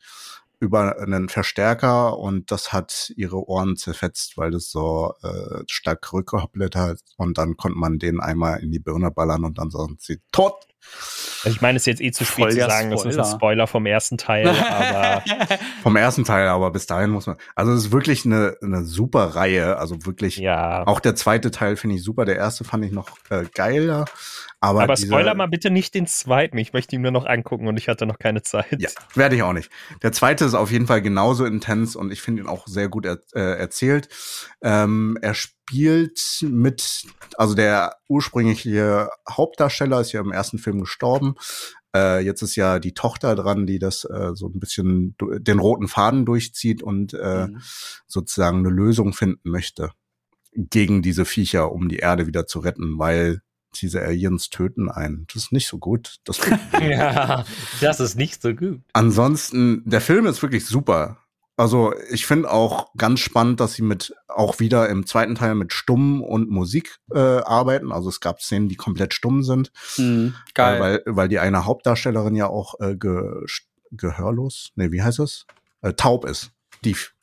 [0.63, 6.75] über einen Verstärker und das hat ihre Ohren zerfetzt, weil das so äh, stark rückgekoppelt
[6.75, 10.21] hat und dann konnte man den einmal in die Birne ballern und dann sind sie
[10.31, 10.55] tot.
[11.43, 13.25] Also ich meine, es ist jetzt eh zu spät Voll zu sagen, das ist ein
[13.25, 13.35] Spoiler.
[13.35, 15.23] Spoiler vom ersten Teil, aber
[15.81, 17.35] Vom ersten Teil, aber bis dahin muss man.
[17.55, 19.77] Also es ist wirklich eine, eine super Reihe.
[19.77, 20.37] Also wirklich.
[20.37, 20.85] ja.
[20.87, 22.23] Auch der zweite Teil finde ich super.
[22.25, 24.05] Der erste fand ich noch äh, geiler.
[24.63, 26.57] Aber, Aber diese- Spoiler mal bitte nicht den zweiten.
[26.57, 28.79] Ich möchte ihn nur noch angucken und ich hatte noch keine Zeit.
[28.79, 29.69] Ja, werde ich auch nicht.
[30.03, 33.05] Der zweite ist auf jeden Fall genauso intens und ich finde ihn auch sehr gut
[33.05, 34.07] er, äh, erzählt.
[34.61, 37.03] Ähm, er spielt mit,
[37.37, 41.35] also der ursprüngliche Hauptdarsteller ist ja im ersten Film gestorben.
[41.93, 45.89] Äh, jetzt ist ja die Tochter dran, die das äh, so ein bisschen den roten
[45.89, 47.61] Faden durchzieht und äh, Mhm.
[48.07, 49.91] sozusagen eine Lösung finden möchte
[50.55, 53.41] gegen diese Viecher, um die Erde wieder zu retten, weil
[53.81, 55.25] diese Aliens töten einen.
[55.33, 56.17] Das ist nicht so gut.
[56.25, 56.39] Das
[56.81, 57.45] Ja,
[57.81, 58.81] das ist nicht so gut.
[58.93, 61.17] Ansonsten, der Film ist wirklich super.
[61.55, 65.71] Also ich finde auch ganz spannend, dass sie mit auch wieder im zweiten Teil mit
[65.71, 67.91] Stumm und Musik äh, arbeiten.
[67.91, 70.33] Also es gab Szenen, die komplett stumm sind, Mhm.
[70.55, 70.77] Geil.
[70.77, 73.21] äh, weil weil die eine Hauptdarstellerin ja auch äh, ge,
[73.91, 75.45] gehörlos, nee, wie heißt es?
[75.81, 76.51] Äh, taub ist.
[76.83, 77.13] Dief.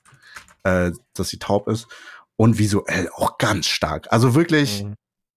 [0.62, 1.88] Äh, dass sie taub ist.
[2.36, 4.06] Und visuell auch ganz stark.
[4.12, 4.94] Also wirklich, Mhm.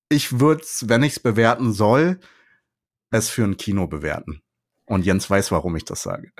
[0.09, 2.19] Ich würde wenn ich es bewerten soll,
[3.11, 4.41] es für ein Kino bewerten.
[4.85, 6.31] Und Jens weiß, warum ich das sage.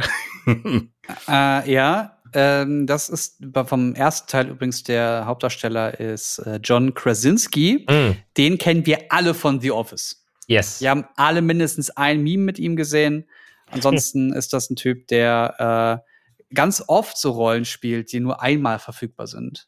[1.27, 7.85] Äh, ja, ähm, das ist vom ersten Teil übrigens der Hauptdarsteller ist äh, John Krasinski.
[7.89, 10.25] Mm, Den kennen wir alle von The Office.
[10.47, 10.81] yes.
[10.81, 13.29] Wir haben alle mindestens ein Meme mit ihm gesehen.
[13.69, 18.79] Ansonsten ist das ein Typ, der äh, ganz oft so Rollen spielt, die nur einmal
[18.79, 19.67] verfügbar sind.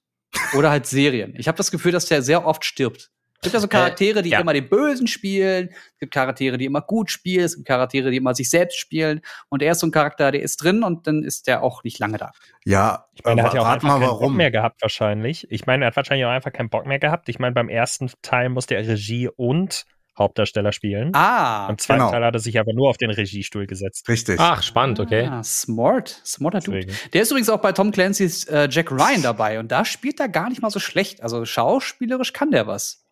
[0.57, 1.33] Oder halt Serien.
[1.37, 3.11] Ich habe das Gefühl, dass der sehr oft stirbt.
[3.45, 4.39] Es gibt ja so Charaktere, die ja.
[4.39, 5.69] immer den Bösen spielen.
[5.69, 7.45] Es gibt Charaktere, die immer gut spielen.
[7.45, 9.21] Es gibt Charaktere, die immer sich selbst spielen.
[9.49, 11.99] Und er ist so ein Charakter, der ist drin und dann ist der auch nicht
[11.99, 12.31] lange da.
[12.65, 14.37] ja, Ich meine, er hat ja auch einfach mal keinen Bock warum.
[14.37, 15.47] mehr gehabt wahrscheinlich.
[15.51, 17.29] Ich meine, er hat wahrscheinlich auch einfach keinen Bock mehr gehabt.
[17.29, 19.85] Ich meine, beim ersten Teil musste er Regie und
[20.17, 21.11] Hauptdarsteller spielen.
[21.13, 22.11] Ah, Beim zweiten genau.
[22.11, 24.07] Teil hat er sich aber nur auf den Regiestuhl gesetzt.
[24.07, 24.39] Richtig.
[24.39, 25.27] Ach, spannend, okay.
[25.29, 26.21] Ah, smart.
[26.25, 26.87] Smarter Dude.
[27.13, 30.29] Der ist übrigens auch bei Tom Clancy's äh, Jack Ryan dabei und da spielt er
[30.29, 31.21] gar nicht mal so schlecht.
[31.21, 33.04] Also schauspielerisch kann der was.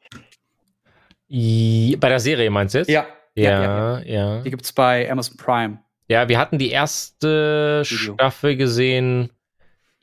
[1.98, 2.90] Bei der Serie meinst du jetzt?
[2.90, 3.06] Ja.
[3.36, 4.42] Ja, ja.
[4.42, 5.80] Die gibt's bei Amazon Prime.
[6.08, 8.14] Ja, wir hatten die erste Video.
[8.14, 9.32] Staffel gesehen.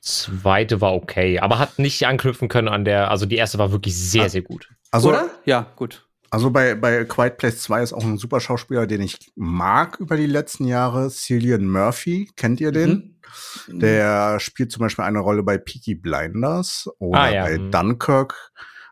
[0.01, 3.95] Zweite war okay, aber hat nicht anknüpfen können an der, also die erste war wirklich
[3.97, 4.29] sehr, Ah.
[4.31, 4.69] sehr gut.
[4.91, 5.29] Also, Oder?
[5.45, 6.09] Ja, gut.
[6.31, 10.17] also bei, bei Quiet Place 2 ist auch ein super Schauspieler, den ich mag über
[10.17, 11.11] die letzten Jahre.
[11.11, 13.21] Cillian Murphy, kennt ihr den?
[13.69, 13.79] Mhm.
[13.79, 17.45] Der spielt zum Beispiel eine Rolle bei Peaky Blinders oder Ah, ja.
[17.45, 17.71] bei Mhm.
[17.71, 18.51] Dunkirk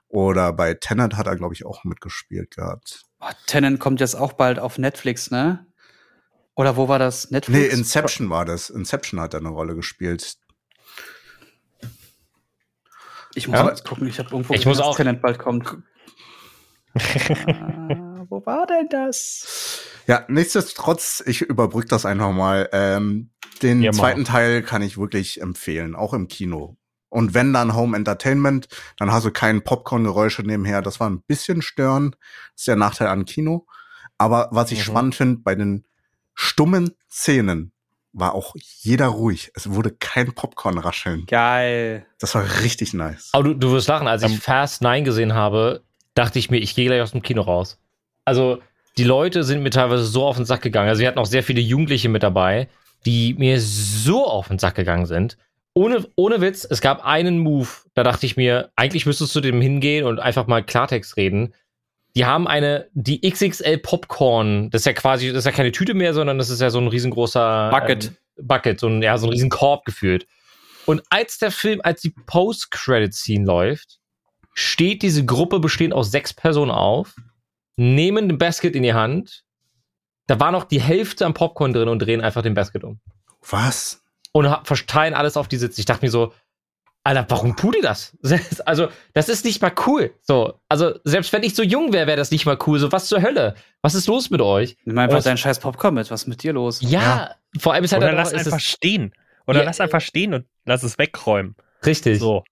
[0.09, 3.03] oder bei Tenet hat er, glaube ich, auch mitgespielt gehabt.
[3.21, 5.67] Oh, Tenet kommt jetzt auch bald auf Netflix, ne?
[6.55, 7.31] Oder wo war das?
[7.31, 7.59] Netflix?
[7.59, 8.71] Nee, Inception war das.
[8.71, 10.37] Inception hat er eine Rolle gespielt.
[13.35, 13.75] Ich muss Ja.
[13.85, 15.67] gucken, ich habe irgendwo Ich gesehen, muss dass auch- Tenet bald kommt.
[16.95, 19.83] ah, wo war denn das?
[20.07, 22.69] Ja, nichtsdestotrotz, ich überbrück das einfach mal.
[22.73, 23.31] Ähm,
[23.63, 26.77] den Ja, zweiten Teil kann ich wirklich empfehlen, auch im Kino.
[27.11, 30.83] Und wenn dann Home Entertainment, dann hast du kein Popcorn-Geräusche nebenher.
[30.83, 32.11] Das war ein bisschen stören.
[32.53, 33.67] Das ist der Nachteil an Kino.
[34.19, 34.83] Aber was ich Mhm.
[34.85, 35.85] spannend finde, bei den
[36.35, 37.73] stummen Szenen
[38.13, 39.51] war auch jeder ruhig.
[39.55, 41.27] Es wurde kein Popcorn rascheln.
[41.27, 42.05] Geil.
[42.19, 43.29] Das war richtig nice.
[43.33, 44.39] Aber du, du wirst lachen, als ich Ähm.
[44.41, 45.83] Fast 9 gesehen habe,
[46.15, 47.79] dachte ich mir, ich gehe gleich aus dem Kino raus.
[48.25, 48.61] Also,
[48.97, 50.89] die Leute sind mir teilweise so auf den Sack gegangen.
[50.89, 52.69] Also, wir hatten auch sehr viele Jugendliche mit dabei,
[53.07, 55.39] die mir so auf den Sack gegangen sind.
[55.79, 59.61] Ohne, ohne Witz, es gab einen Move, da dachte ich mir, eigentlich müsstest du dem
[59.61, 61.55] hingehen und einfach mal Klartext reden.
[62.17, 65.95] Die haben eine, die XXL Popcorn, das ist ja quasi, das ist ja keine Tüte
[65.95, 68.07] mehr, sondern das ist ja so ein riesengroßer Bucket.
[68.07, 68.17] Ähm,
[68.49, 70.27] Bucket, so ein, ja, so ein riesen Korb gefühlt.
[70.85, 74.01] Und als der Film, als die Post-Credit-Scene läuft,
[74.55, 77.15] steht diese Gruppe bestehend aus sechs Personen auf,
[77.77, 79.45] nehmen den Basket in die Hand.
[80.27, 82.99] Da war noch die Hälfte am Popcorn drin und drehen einfach den Basket um.
[83.49, 84.03] Was?
[84.33, 85.81] Und verteilen alles auf die Sitze.
[85.81, 86.33] Ich dachte mir so,
[87.05, 88.17] Alter, warum tut ihr das?
[88.67, 90.13] Also, das ist nicht mal cool.
[90.23, 92.79] So, also, selbst wenn ich so jung wäre, wäre das nicht mal cool.
[92.79, 93.55] So, was zur Hölle?
[93.83, 94.77] Was ist los mit euch?
[94.85, 96.11] Nimm einfach deinen scheiß Popcorn mit.
[96.11, 96.81] Was ist mit dir los?
[96.83, 97.35] Ja, Ja.
[97.59, 99.15] vor allem ist halt Oder dann lass auch- ist einfach es, stehen.
[99.47, 99.65] Oder Ja.
[99.65, 101.55] lass einfach stehen und lass es wegräumen.
[101.87, 102.19] richtig.
[102.19, 102.45] So.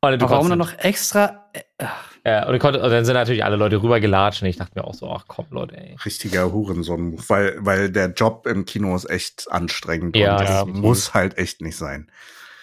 [0.00, 1.48] Alter, du Aber warum dann noch extra?
[1.52, 4.72] äh, ach, Ja, und, konnte, und dann sind natürlich alle Leute rübergelatscht und ich dachte
[4.78, 5.96] mir auch so, ach komm, Leute, ey.
[6.04, 10.16] Richtiger Hurensohn, weil, weil der Job im Kino ist echt anstrengend.
[10.16, 10.82] Ja, und das definitiv.
[10.82, 12.10] muss halt echt nicht sein.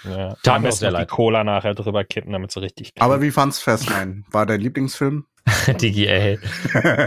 [0.03, 0.35] Ja.
[0.43, 1.09] Besten sehr noch die leid.
[1.09, 4.25] Cola nachher drüber kippen, damit sie richtig Aber wie fand's 9?
[4.31, 5.25] War dein Lieblingsfilm?
[5.67, 6.39] Digi, ey.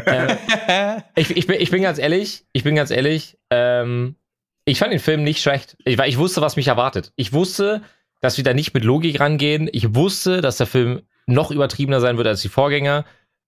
[0.06, 4.16] ähm, ich, ich, bin, ich bin ganz ehrlich, ich bin ganz ehrlich, ähm,
[4.64, 5.76] ich fand den Film nicht schlecht.
[5.84, 7.12] Ich, weil ich wusste, was mich erwartet.
[7.16, 7.82] Ich wusste,
[8.26, 9.68] dass wir da nicht mit Logik rangehen.
[9.72, 13.04] Ich wusste, dass der Film noch übertriebener sein wird als die Vorgänger.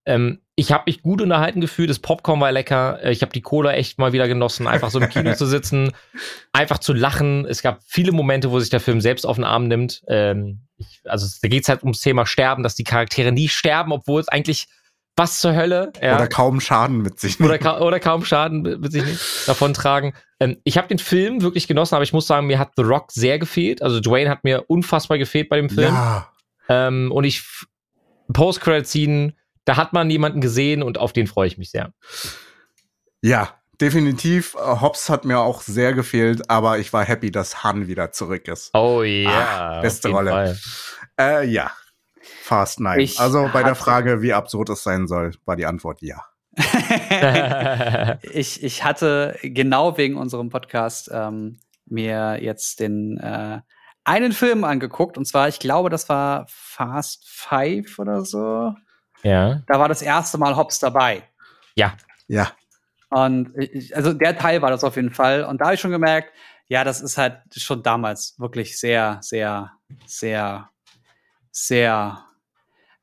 [0.06, 1.90] Ähm, ich habe mich gut unterhalten gefühlt.
[1.90, 3.00] Das Popcorn war lecker.
[3.02, 5.92] Äh, Ich habe die Cola echt mal wieder genossen, einfach so im Kino zu sitzen,
[6.52, 7.44] einfach zu lachen.
[7.44, 10.02] Es gab viele Momente, wo sich der Film selbst auf den Arm nimmt.
[10.06, 13.90] Ähm, ich, also da geht es halt ums Thema Sterben, dass die Charaktere nie sterben,
[13.90, 14.68] obwohl es eigentlich
[15.16, 15.92] was zur Hölle.
[16.00, 19.74] Ja Oder kaum Schaden mit sich oder, ka oder kaum Schaden wird sich nicht davon
[19.74, 20.14] tragen.
[20.40, 23.10] Ähm, ich habe den Film wirklich genossen, aber ich muss sagen, mir hat The Rock
[23.12, 23.82] sehr gefehlt.
[23.82, 25.94] Also Dwayne hat mir unfassbar gefehlt bei dem Film.
[25.94, 26.32] Ja,
[26.68, 27.44] Ähm, und ich
[28.32, 29.34] Post-Credit-Scene,
[29.64, 31.92] da hat man jemanden gesehen und auf den freue ich mich sehr.
[33.22, 34.54] ja, definitiv.
[34.54, 38.74] Hobbs hat mir auch sehr gefehlt, aber ich war happy, dass Han wieder zurück ist.
[38.74, 39.30] Oh ja.
[39.30, 40.58] Ah, beste Rolle.
[41.18, 41.70] Äh, ja,
[42.48, 43.00] Fast 9.
[43.00, 46.24] Ich Also bei der Frage, wie absurd es sein soll, war die Antwort ja.
[48.32, 53.60] Ich, ich hatte genau wegen unserem Podcast ähm, mir jetzt den äh,
[54.04, 58.74] einen Film angeguckt und zwar, ich glaube, das war Fast Five oder so.
[59.22, 59.60] ja.
[59.66, 61.22] Da war das erste Mal Hobbs dabei.
[61.74, 61.94] Ja.
[62.26, 62.52] Ja,
[63.10, 65.44] Und ich, also der Teil war das auf jeden Fall.
[65.44, 66.30] Und da habe ich schon gemerkt,
[66.68, 69.72] Ja, das ist halt schon damals wirklich sehr, sehr,
[70.06, 70.68] sehr,
[71.50, 72.24] sehr,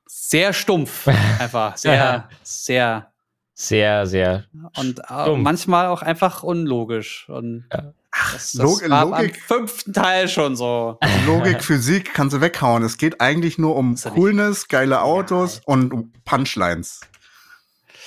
[0.05, 1.07] sehr stumpf.
[1.39, 3.11] Einfach sehr, sehr
[3.57, 4.43] Sehr, sehr.
[4.77, 7.27] und äh, manchmal auch einfach unlogisch.
[7.29, 7.93] Und Ja.
[8.33, 10.97] das, das Log- war Logik- am fünften Teil schon so.
[11.25, 12.83] Logik, Physik kannst du weghauen.
[12.83, 16.99] Es geht eigentlich nur um ja nicht- Coolness, geile Autos und um Punchlines.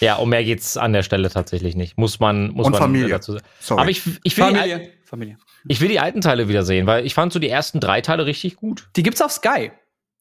[0.01, 1.97] Ja, um mehr geht's an der Stelle tatsächlich nicht.
[1.99, 3.09] Muss man, muss Und man Familie.
[3.09, 3.45] dazu sagen.
[3.59, 3.81] Sorry.
[3.81, 4.93] Aber ich, ich, will die, al- Familie.
[5.05, 5.39] Familie.
[5.67, 8.57] ich will die alten Teile wiedersehen, weil ich fand so die ersten drei Teile richtig
[8.57, 8.87] gut.
[8.97, 9.73] Die gibt's auf Sky.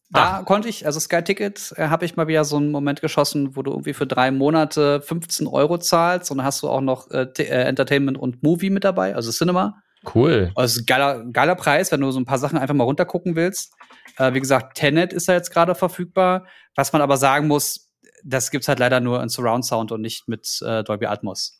[0.09, 0.45] Da Ach.
[0.45, 3.61] konnte ich, also Sky Ticket, äh, habe ich mal wieder so einen Moment geschossen, wo
[3.61, 7.27] du irgendwie für drei Monate 15 Euro zahlst und dann hast du auch noch äh,
[7.37, 9.81] äh, Entertainment und Movie mit dabei, also Cinema.
[10.15, 10.51] Cool.
[10.55, 13.73] Also geiler, geiler Preis, wenn du so ein paar Sachen einfach mal runtergucken willst.
[14.17, 16.45] Äh, wie gesagt, Tenet ist ja jetzt gerade verfügbar.
[16.75, 17.89] Was man aber sagen muss,
[18.23, 21.56] das gibt's halt leider nur in Surround Sound und nicht mit äh, Dolby Atmos.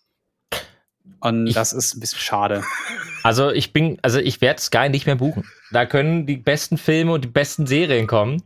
[1.19, 2.63] Und Ich- das ist ein bisschen schade.
[3.23, 5.43] Also ich bin, also ich werde Sky nicht mehr buchen.
[5.71, 8.41] Da können die besten Filme und die besten Serien kommen.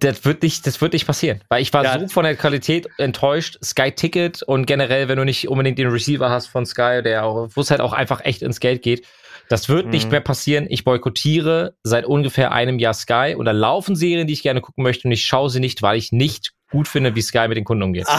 [0.00, 2.00] Das wird nicht, das wird nicht passieren, weil ich war Ja.
[2.00, 3.58] so von der Qualität enttäuscht.
[3.62, 7.48] Sky Ticket und generell, wenn du nicht unbedingt den Receiver hast von Sky, der auch,
[7.54, 9.06] wo es halt auch einfach echt ins Geld geht,
[9.50, 10.10] das wird nicht Mhm.
[10.12, 10.66] mehr passieren.
[10.70, 14.82] Ich boykottiere seit ungefähr einem Jahr Sky und da laufen Serien, die ich gerne gucken
[14.82, 17.64] möchte und ich schaue sie nicht, weil ich nicht gut finde, wie Sky mit den
[17.64, 18.06] Kunden umgeht.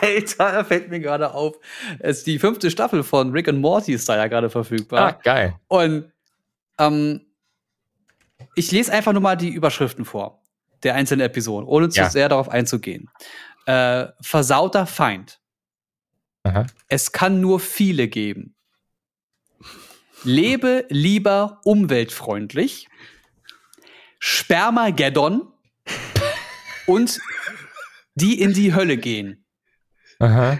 [0.00, 1.56] Alter, da fällt mir gerade auf.
[1.98, 5.18] Es die fünfte Staffel von Rick and Morty ist da ja gerade Ah, verfügbar.
[5.22, 5.54] geil.
[5.68, 6.10] Und
[6.78, 7.20] ähm,
[8.54, 10.42] ich lese einfach nur mal die Überschriften vor
[10.82, 12.08] der einzelnen Episoden, ohne zu Ja.
[12.10, 13.10] sehr darauf einzugehen.
[13.66, 15.38] Äh, versauter Feind.
[16.44, 16.66] Aha.
[16.88, 18.54] Es kann nur viele geben.
[20.24, 22.88] Lebe lieber umweltfreundlich.
[24.18, 25.52] Spermageddon
[26.86, 27.20] und
[28.14, 29.44] die in die Hölle gehen.
[30.20, 30.58] Aha.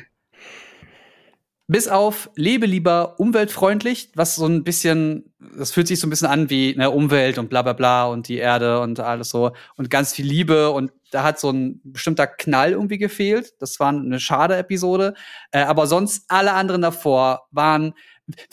[1.69, 6.27] Bis auf lebe lieber umweltfreundlich, was so ein bisschen, das fühlt sich so ein bisschen
[6.27, 9.89] an wie ne, Umwelt und bla bla bla und die Erde und alles so und
[9.89, 13.55] ganz viel Liebe und da hat so ein bestimmter Knall irgendwie gefehlt.
[13.61, 15.15] Das war eine schade Episode,
[15.53, 17.95] äh, aber sonst alle anderen davor waren.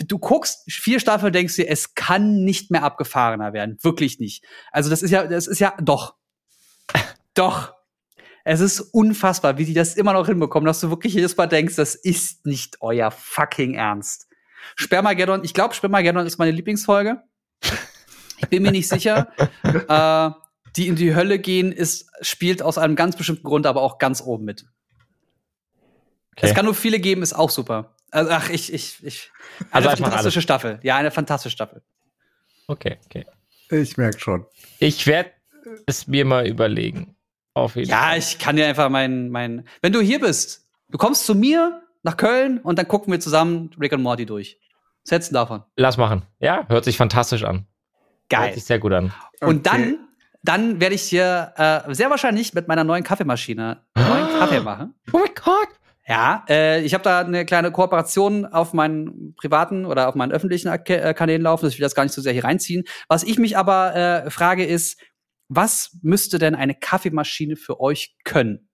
[0.05, 4.43] Du guckst vier Staffeln, denkst dir, es kann nicht mehr abgefahrener werden, wirklich nicht.
[4.71, 6.13] Also das ist ja, das ist ja doch,
[7.33, 7.76] doch.
[8.49, 11.75] Es ist unfassbar, wie die das immer noch hinbekommen, dass du wirklich jedes Mal denkst,
[11.75, 14.29] das ist nicht euer fucking Ernst.
[14.77, 17.21] Spermageddon, ich glaube, Spermageddon ist meine Lieblingsfolge.
[18.37, 19.33] Ich bin mir nicht sicher.
[19.63, 20.31] äh,
[20.77, 24.21] die in die Hölle gehen, ist, spielt aus einem ganz bestimmten Grund aber auch ganz
[24.21, 24.65] oben mit.
[26.37, 26.47] Okay.
[26.47, 27.97] Es kann nur viele geben, ist auch super.
[28.11, 29.29] Also, ach, ich, ich, ich.
[29.71, 30.79] Eine Also fantastische Staffel.
[30.83, 31.81] Ja, eine fantastische Staffel.
[32.67, 33.25] Okay, okay.
[33.71, 34.45] Ich merke schon.
[34.79, 35.31] Ich werde
[35.85, 37.16] es mir mal überlegen.
[37.57, 38.17] Auf jeden Ja, Fall.
[38.19, 39.65] ich kann dir einfach mein, mein.
[39.81, 43.71] Wenn du hier bist, du kommst zu mir nach Köln und dann gucken wir zusammen
[43.79, 44.59] Rick und Morty durch.
[45.03, 45.63] Was hältst du davon?
[45.75, 46.23] Lass machen.
[46.39, 47.65] Ja, hört sich fantastisch an.
[48.31, 48.53] Hört Geil.
[48.53, 49.13] sich sehr gut an.
[49.41, 49.77] Und Okay.
[49.77, 49.99] dann,
[50.43, 54.93] dann werde ich dir äh, sehr wahrscheinlich mit meiner neuen Kaffeemaschine einen neuen Kaffee machen.
[55.13, 55.69] Oh mein Gott.
[56.09, 60.69] Ja, äh, ich habe da eine kleine Kooperation auf meinen privaten oder auf meinen öffentlichen
[60.69, 61.67] äh, Kanälen laufen.
[61.67, 62.83] Ich will das gar nicht so sehr hier reinziehen.
[63.09, 65.01] Was ich mich aber äh, frage ist,
[65.49, 68.69] was müsste denn eine Kaffeemaschine für euch können?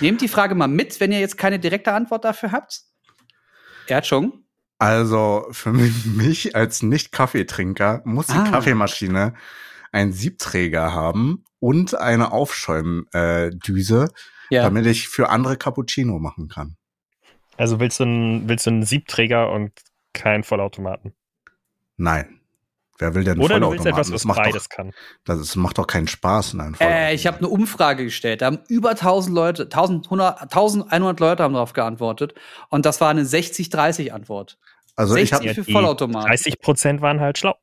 [0.00, 2.82] Nehmt die Frage mal mit, wenn ihr jetzt keine direkte Antwort dafür habt.
[3.86, 4.44] Erdschung.
[4.78, 5.72] Also für
[6.04, 8.48] mich als Nicht-Kaffeetrinker muss die Ah.
[8.50, 9.34] Kaffeemaschine
[9.92, 14.04] einen Siebträger haben und eine Aufschäumdüse,
[14.50, 14.62] äh, Ja.
[14.62, 16.76] damit ich für andere Cappuccino machen kann.
[17.56, 19.72] Also willst du einen, willst du einen Siebträger und
[20.14, 21.12] keinen Vollautomaten?
[21.96, 22.40] Nein.
[23.02, 23.88] Wer will denn Oder du willst Vollautomaten?
[23.88, 24.92] etwas, das was macht beides doch, kann.
[25.24, 28.42] das ist, macht doch keinen Spaß in einem Äh, ich habe eine Umfrage gestellt.
[28.42, 32.34] Da haben über 1000 Leute, 1100, 1100 Leute haben darauf geantwortet.
[32.68, 34.56] Und das war eine 60-30-Antwort.
[34.94, 36.28] Also ich 60 habe für die Vollautomaten.
[36.28, 37.56] 30 Prozent waren halt schlau.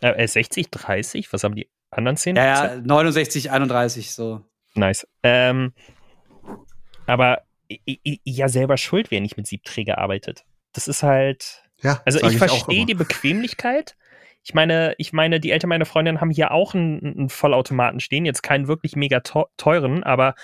[0.00, 1.32] Äh, äh, 60, 30?
[1.32, 4.42] Was haben die anderen 10 Ja, ja, 69, 31, so.
[4.74, 5.06] Nice.
[5.22, 5.72] Ähm,
[7.06, 7.42] aber
[8.24, 10.44] ja selber schuld, wer nicht mit Siebträger arbeitet.
[10.72, 11.64] Das ist halt.
[11.82, 13.96] ja, Also ich verstehe die Bequemlichkeit.
[14.46, 18.24] Ich meine, ich meine, die Eltern meiner Freundin haben hier auch einen, einen Vollautomaten stehen,
[18.24, 20.36] jetzt keinen wirklich mega teu- teuren, aber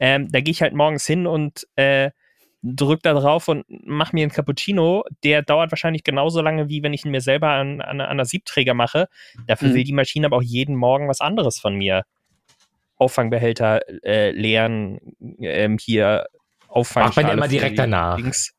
[0.00, 2.12] ähm, da gehe ich halt morgens hin und äh,
[2.62, 5.04] drück da drauf und mach mir einen Cappuccino.
[5.22, 8.24] Der dauert wahrscheinlich genauso lange, wie wenn ich ihn mir selber an, an, an einer
[8.24, 9.08] Siebträger mache.
[9.46, 9.74] Dafür Mhm.
[9.74, 12.04] will die Maschine aber auch jeden Morgen was anderes von mir.
[12.96, 14.98] Auffangbehälter äh, leeren,
[15.40, 16.26] ähm, hier
[16.68, 17.04] Auffang.
[17.04, 18.18] Macht man immer direkt danach.
[18.18, 18.52] Das,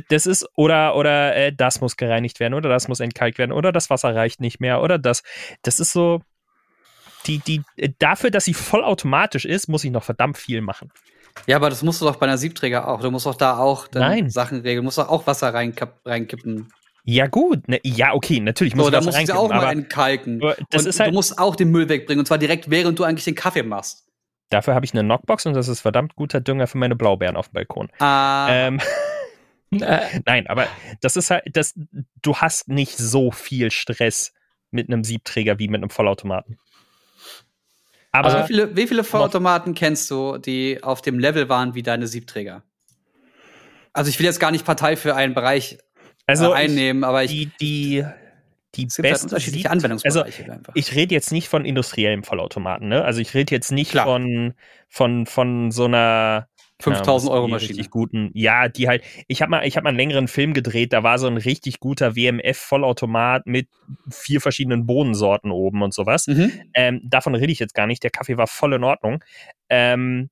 [0.00, 3.72] das ist, oder, oder äh, das muss gereinigt werden, oder das muss entkalkt werden, oder
[3.72, 5.22] das Wasser reicht nicht mehr, oder das.
[5.62, 6.20] Das ist so.
[7.26, 10.90] Die, die, äh, dafür, dass sie vollautomatisch ist, muss ich noch verdammt viel machen.
[11.46, 13.00] Ja, aber das musst du doch bei einer Siebträger auch.
[13.00, 13.86] Du musst doch da auch.
[14.28, 14.78] Sachen regeln.
[14.78, 16.72] Du musst doch auch Wasser reinkipp, reinkippen.
[17.04, 17.66] Ja, gut.
[17.68, 20.40] Ne, ja, okay, natürlich muss So, da was musst du auch mal entkalken.
[20.70, 22.20] das und ist halt- du musst auch den Müll wegbringen.
[22.20, 24.04] Und zwar direkt, während du eigentlich den Kaffee machst.
[24.50, 27.48] dafür habe ich eine Knockbox und das ist verdammt guter Dünger für meine Blaubeeren auf
[27.48, 27.88] dem Balkon.
[28.00, 28.82] Ah, Ähm, Äh,
[29.72, 30.68] nein, aber
[31.00, 31.74] das ist halt, das,
[32.22, 34.32] du hast nicht so viel Stress
[34.70, 36.58] mit einem Siebträger wie mit einem Vollautomaten.
[38.10, 41.82] Aber also wie viele, wie viele Vollautomaten kennst du, die auf dem Level waren wie
[41.82, 42.62] deine Siebträger?
[43.94, 45.78] Also ich will jetzt gar nicht Partei für einen Bereich
[46.26, 48.06] also äh, einnehmen, aber ich die, die,
[48.74, 50.74] die es gibt halt besten unterschiedliche Sieb- Anwendungsbereiche einfach.
[50.76, 53.04] Ich rede jetzt nicht von industriellen Vollautomaten, ne?
[53.04, 54.04] Also ich rede jetzt nicht Klar.
[54.04, 54.54] von,
[54.88, 56.48] von, von so einer
[56.82, 57.70] 5000 ja, Euro Maschine.
[57.70, 60.92] Richtig guten, ja, die halt, ich habe mal, ich habe mal einen längeren Film gedreht,
[60.92, 63.68] da war so ein richtig guter WMF-Vollautomat mit
[64.10, 66.26] vier verschiedenen Bohnensorten oben und sowas.
[66.26, 66.52] Mhm.
[66.74, 69.22] Ähm, davon rede ich jetzt gar nicht, der Kaffee war voll in Ordnung.
[69.68, 70.30] Ähm,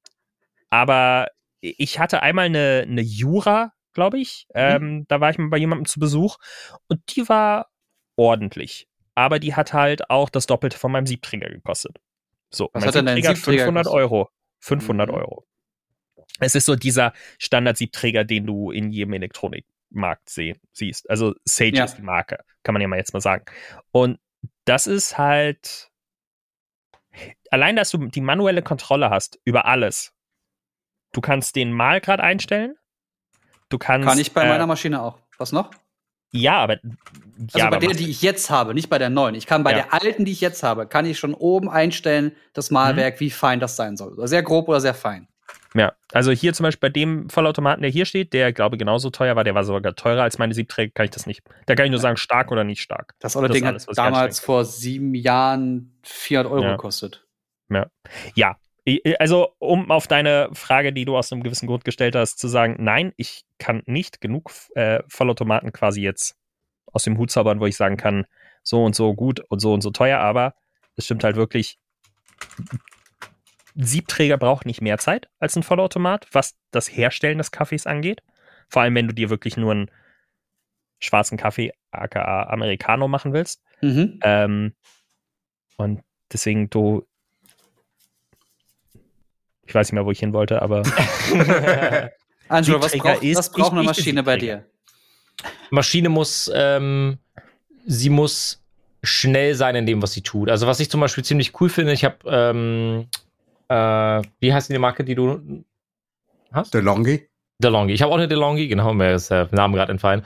[0.70, 1.28] aber
[1.60, 4.46] ich hatte einmal eine, eine Jura, glaube ich.
[4.54, 4.60] Mhm.
[4.60, 6.38] Ähm, da war ich mal bei jemandem zu Besuch
[6.88, 7.68] und die war
[8.16, 8.86] ordentlich.
[9.14, 11.98] Aber die hat halt auch das Doppelte von meinem Siebträger gekostet.
[12.50, 14.02] So, Was mein hat denn dein Siebträger Siebträger 500 gekostet?
[14.02, 14.28] Euro.
[14.60, 15.14] 500 Mhm.
[15.14, 15.44] Euro.
[16.40, 21.08] Es ist so dieser Standard-Siebträger, den du in jedem Elektronikmarkt seh siehst.
[21.10, 21.84] Also Sage Ja.
[21.84, 23.44] ist die Marke, kann man ja mal jetzt mal sagen.
[23.92, 24.18] Und
[24.64, 25.90] das ist halt
[27.50, 30.12] allein, dass du die manuelle Kontrolle hast über alles.
[31.12, 32.76] Du kannst den Malgrad einstellen.
[33.68, 34.08] Du kannst.
[34.08, 35.18] Kann ich bei äh, meiner Maschine auch.
[35.38, 35.70] Was noch?
[36.32, 36.74] Ja, aber.
[36.82, 39.34] Also ja, bei aber der, die ich jetzt habe, nicht bei der neuen.
[39.34, 39.78] Ich kann bei Ja.
[39.78, 43.20] der alten, die ich jetzt habe, kann ich schon oben einstellen, das Malwerk, Mhm.
[43.20, 44.12] wie fein das sein soll.
[44.12, 45.26] Oder Sehr grob oder sehr fein.
[45.74, 49.36] Ja, also hier zum Beispiel bei dem Vollautomaten, der hier steht, der glaube genauso teuer
[49.36, 51.42] war, der war sogar teurer als meine Siebträger, kann ich das nicht.
[51.66, 53.14] Da kann ich nur sagen, stark oder nicht stark.
[53.20, 56.70] Das olle Ding alles, hat damals vor sieben Jahren 400 Euro Ja.
[56.72, 57.24] gekostet.
[58.34, 58.56] Ja,
[58.88, 62.48] i- also um auf deine Frage, die du aus einem gewissen Grund gestellt hast, zu
[62.48, 66.34] sagen, nein, ich kann nicht genug äh, Vollautomaten quasi jetzt
[66.92, 68.26] aus dem Hut zaubern, wo ich sagen kann,
[68.64, 70.54] so und so gut und so und so teuer, aber
[70.96, 71.78] es stimmt halt wirklich,
[73.74, 78.22] Siebträger braucht nicht mehr Zeit als ein Vollautomat, was das Herstellen des Kaffees angeht.
[78.68, 79.90] Vor allem, wenn du dir wirklich nur einen
[80.98, 83.62] schwarzen Kaffee, aka Americano, machen willst.
[83.80, 84.20] Mhm.
[84.22, 84.74] Ähm,
[85.76, 86.02] und
[86.32, 87.06] deswegen, du.
[89.66, 90.82] Ich weiß nicht mehr, wo ich hin wollte, aber
[92.48, 94.66] Angelo, was, braucht, ist- was braucht ich- eine Maschine bei dir?
[95.70, 97.18] Maschine muss, ähm,
[97.86, 98.62] sie muss
[99.02, 100.50] schnell sein in dem, was sie tut.
[100.50, 103.08] Also was ich zum Beispiel ziemlich cool finde, ich habe, ähm,
[103.70, 105.64] äh, wie heißt die Marke, die du
[106.50, 106.74] hast?
[106.74, 107.28] DeLonghi?
[107.62, 107.94] DeLonghi.
[107.94, 110.22] Ich habe auch eine DeLonghi, genau, mir ist der Name gerade entfallen.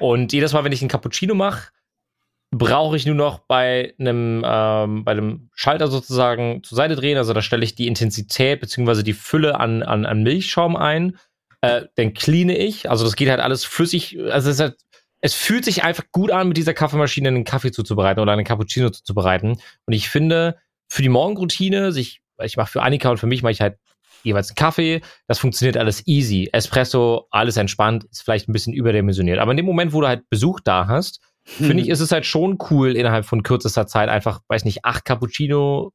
[0.00, 1.70] Und jedes Mal, wenn ich einen Cappuccino mache,
[2.50, 7.18] brauche ich nur noch bei einem, ähm, bei einem Schalter sozusagen zur Seite drehen.
[7.18, 9.02] Also da stelle ich die Intensität bzw.
[9.02, 11.18] die Fülle an, an, an Milchschaum ein.
[11.60, 12.90] Äh, dann cleane ich.
[12.90, 14.18] Also das geht halt alles flüssig.
[14.30, 14.76] Also es, halt,
[15.20, 18.90] es fühlt sich einfach gut an, mit dieser Kaffeemaschine einen Kaffee zuzubereiten oder einen Cappuccino
[18.90, 19.60] zuzubereiten.
[19.86, 20.56] Und ich finde,
[20.88, 23.76] für die Morgenroutine, sich, ich mache für Annika und für mich mache ich halt
[24.22, 25.00] jeweils einen Kaffee.
[25.26, 26.48] Das funktioniert alles easy.
[26.52, 29.38] Espresso, alles entspannt, ist vielleicht ein bisschen überdimensioniert.
[29.38, 32.26] Aber in dem Moment, wo du halt Besuch da hast, finde ich, ist es halt
[32.26, 35.92] schon cool, innerhalb von kürzester Zeit einfach, weiß nicht, acht Cappuccino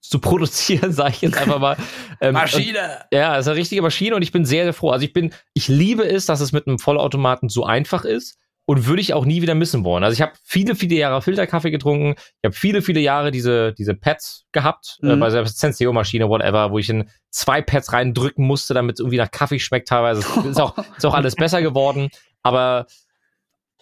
[0.00, 1.76] zu produzieren, sage ich jetzt einfach mal.
[2.20, 3.04] Ähm, und- Maschine!
[3.12, 4.90] ja, es ist eine richtige Maschine und ich bin sehr, sehr froh.
[4.90, 8.38] Also ich bin, ich liebe es, dass es mit einem Vollautomaten so einfach ist
[8.68, 10.02] und würde ich auch nie wieder missen wollen.
[10.04, 12.16] Also ich habe viele, viele Jahre Filterkaffee getrunken.
[12.42, 15.20] Ich habe viele, viele Jahre diese, diese Pads gehabt, äh, Mhm.
[15.20, 19.30] bei der Senseo-Maschine, whatever, wo ich in zwei Pads reindrücken musste, damit es irgendwie nach
[19.30, 20.20] Kaffee schmeckt teilweise.
[20.48, 22.08] Ist auch, ist auch alles besser geworden.
[22.42, 22.86] Aber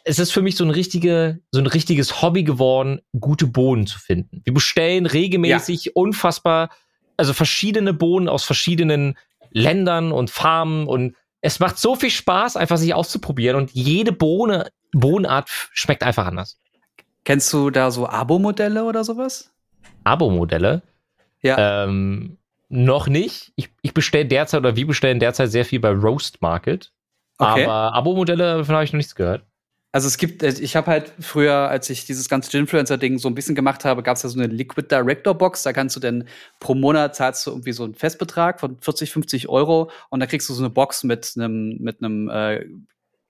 [0.05, 3.99] es ist für mich so ein richtige, so ein richtiges Hobby geworden, gute Bohnen zu
[3.99, 4.43] finden.
[4.45, 6.69] Wir bestellen regelmäßig unfassbar,
[7.17, 9.17] also verschiedene Bohnen aus verschiedenen
[9.51, 11.15] Ländern und Farmen und
[11.45, 16.59] es macht so viel Spaß, einfach sich auszuprobieren und jede Bohne, Bohnenart schmeckt einfach anders.
[17.25, 19.53] Kennst du da so Abo-Modelle oder sowas?
[20.05, 20.81] Abo-Modelle,
[21.43, 21.85] Ja.
[21.85, 22.39] ähm,
[22.71, 23.53] noch nicht.
[23.57, 26.93] Ich, ich bestelle derzeit oder wir bestellen derzeit sehr viel bei Roast Market.
[27.37, 27.65] Okay.
[27.65, 29.45] Aber Abo-Modelle, davon habe ich noch nichts gehört.
[29.95, 33.55] Also es gibt, ich habe halt früher, als ich dieses ganze Ginfluencer-Ding so ein bisschen
[33.55, 35.63] gemacht habe, gab es ja so eine Liquid Director Box.
[35.63, 36.25] Da kannst du denn
[36.59, 40.49] pro Monat zahlst du irgendwie so einen Festbetrag von 40, 50 Euro und da kriegst
[40.49, 42.67] du so eine Box mit einem mit einem äh,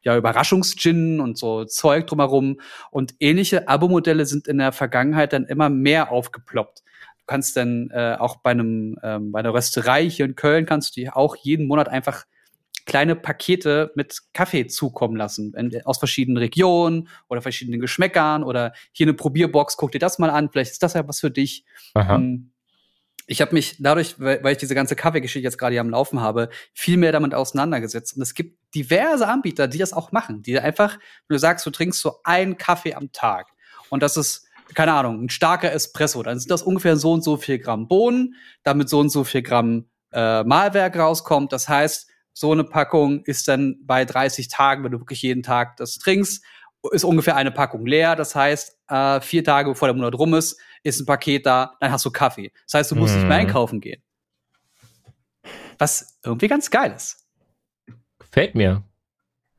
[0.04, 2.58] ja Überraschungsgin und so Zeug drumherum.
[2.90, 6.78] Und ähnliche Abo-Modelle sind in der Vergangenheit dann immer mehr aufgeploppt.
[6.78, 10.96] Du kannst dann äh, auch bei einem ähm, bei einer Rösterei hier in Köln kannst
[10.96, 12.24] du dir auch jeden Monat einfach
[12.86, 15.54] kleine Pakete mit Kaffee zukommen lassen.
[15.84, 20.50] Aus verschiedenen Regionen oder verschiedenen Geschmäckern oder hier eine Probierbox, guck dir das mal an,
[20.50, 21.64] vielleicht ist das ja was für dich.
[21.94, 22.18] Aha.
[22.18, 22.50] Mm.
[23.26, 26.20] ich habe mich dadurch, weil, weil ich diese ganze Kaffeegeschichte jetzt gerade hier am Laufen
[26.20, 28.16] habe, viel mehr damit auseinandergesetzt.
[28.16, 31.70] Und es gibt diverse Anbieter, die das auch machen, die einfach, wenn du sagst, du
[31.70, 33.48] trinkst so einen Kaffee am Tag
[33.88, 37.36] und das ist, keine Ahnung, ein starker Espresso, dann sind das ungefähr so und so
[37.36, 41.52] viel Gramm Bohnen, damit so und so viel Gramm äh, Mahlwerk rauskommt.
[41.52, 45.76] Das heißt, so eine Packung ist dann bei 30 Tagen, wenn du wirklich jeden Tag
[45.76, 46.44] das trinkst,
[46.92, 48.16] ist ungefähr eine Packung leer.
[48.16, 51.90] Das heißt, äh, vier Tage bevor der Monat rum ist, ist ein Paket da, dann
[51.92, 52.52] hast du Kaffee.
[52.66, 53.46] Das heißt, du musst nicht mehr Mhm.
[53.46, 54.02] einkaufen gehen.
[55.78, 57.26] Was irgendwie ganz geil ist.
[58.18, 58.82] Gefällt mir.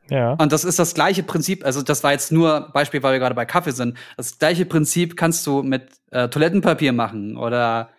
[0.09, 0.34] Ja.
[0.34, 3.34] Und das ist das gleiche Prinzip, also das war jetzt nur Beispiel, weil wir gerade
[3.36, 3.97] bei Kaffee sind.
[4.17, 7.89] Das gleiche Prinzip kannst du mit äh, Toilettenpapier machen oder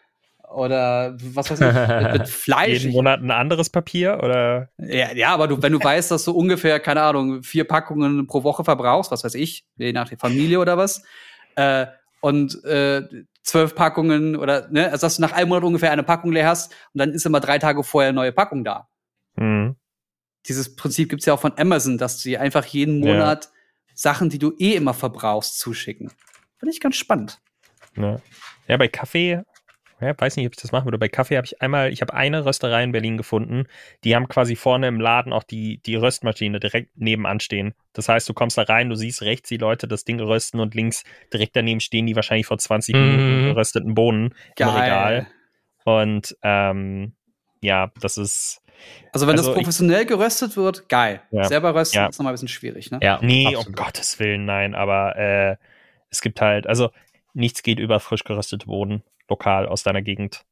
[0.54, 2.82] oder was weiß ich, mit, mit Fleisch.
[2.82, 4.68] Jeden Monat ein anderes Papier oder?
[4.78, 8.42] Ja, ja, aber du, wenn du weißt, dass du ungefähr, keine Ahnung, vier Packungen pro
[8.42, 11.02] Woche verbrauchst, was weiß ich, je nach der Familie oder was,
[11.56, 11.86] äh,
[12.20, 13.02] und äh,
[13.42, 16.72] zwölf Packungen oder, ne, also dass du nach einem Monat ungefähr eine Packung leer hast
[16.92, 18.88] und dann ist immer drei Tage vorher eine neue Packung da.
[19.36, 19.76] Hm.
[20.48, 23.12] Dieses Prinzip gibt's ja auch von Amazon, dass sie einfach jeden Ja.
[23.12, 23.50] Monat
[23.94, 26.10] Sachen, die du eh immer verbrauchst, zuschicken.
[26.58, 27.40] Finde ich ganz spannend.
[27.96, 28.20] Ja.
[28.68, 29.42] ja, bei Kaffee,
[30.00, 30.98] ja, weiß nicht, ob ich das machen würde.
[30.98, 33.64] Bei Kaffee habe ich einmal, ich habe eine Rösterei in Berlin gefunden,
[34.04, 37.74] die haben quasi vorne im Laden auch die, die Röstmaschine direkt nebenan stehen.
[37.94, 40.74] Das heißt, du kommst da rein, du siehst rechts die Leute das Ding rösten und
[40.74, 43.00] links direkt daneben stehen die wahrscheinlich vor 20 Mhm.
[43.00, 44.68] Minuten gerösteten Bohnen im Geil.
[44.82, 45.26] Regal.
[45.84, 47.12] Und ähm,
[47.62, 48.60] ja, das ist.
[49.12, 51.22] Also wenn Also das ich- professionell geröstet wird, geil.
[51.30, 51.44] Ja.
[51.44, 52.06] Selber rösten Ja.
[52.08, 52.98] ist nochmal ein bisschen schwierig, ne?
[53.02, 53.76] Ja, Nee, um absolut.
[53.76, 55.56] Gottes Willen, nein, aber äh,
[56.10, 56.90] es gibt halt, also
[57.32, 60.44] nichts geht über frisch geröstete Boden, lokal aus deiner Gegend.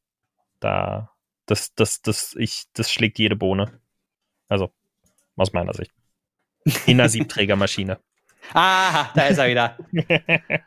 [0.59, 1.11] Da,
[1.45, 3.79] das, das, das, ich, das schlägt jede Bohne.
[4.47, 4.71] Also,
[5.35, 5.91] aus meiner Sicht.
[6.85, 7.99] In einer Siebträgermaschine.
[8.53, 9.77] Ah, da ist er wieder.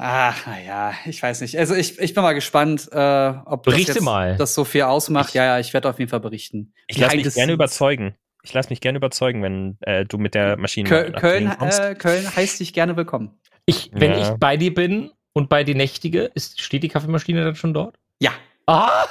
[0.00, 1.58] Ach, naja, ich weiß nicht.
[1.58, 4.36] Also ich, ich bin mal gespannt, äh, ob das, Berichte jetzt, mal.
[4.36, 5.34] das so viel ausmacht.
[5.34, 6.72] ja, ja, ich werde auf jeden Fall berichten.
[6.86, 7.54] Ich lasse mich gerne scenes.
[7.54, 8.14] überzeugen.
[8.44, 11.80] Ich lasse mich gerne überzeugen, wenn äh, du mit der Maschine Köl Köln, kommst.
[11.80, 13.40] äh, Köln heißt dich gerne willkommen.
[13.66, 14.18] Ich, wenn Ja.
[14.34, 17.96] ich bei dir bin und bei dir nächtige, ist, steht die Kaffeemaschine dann schon dort?
[18.20, 18.32] Ja.
[18.66, 19.06] Ah!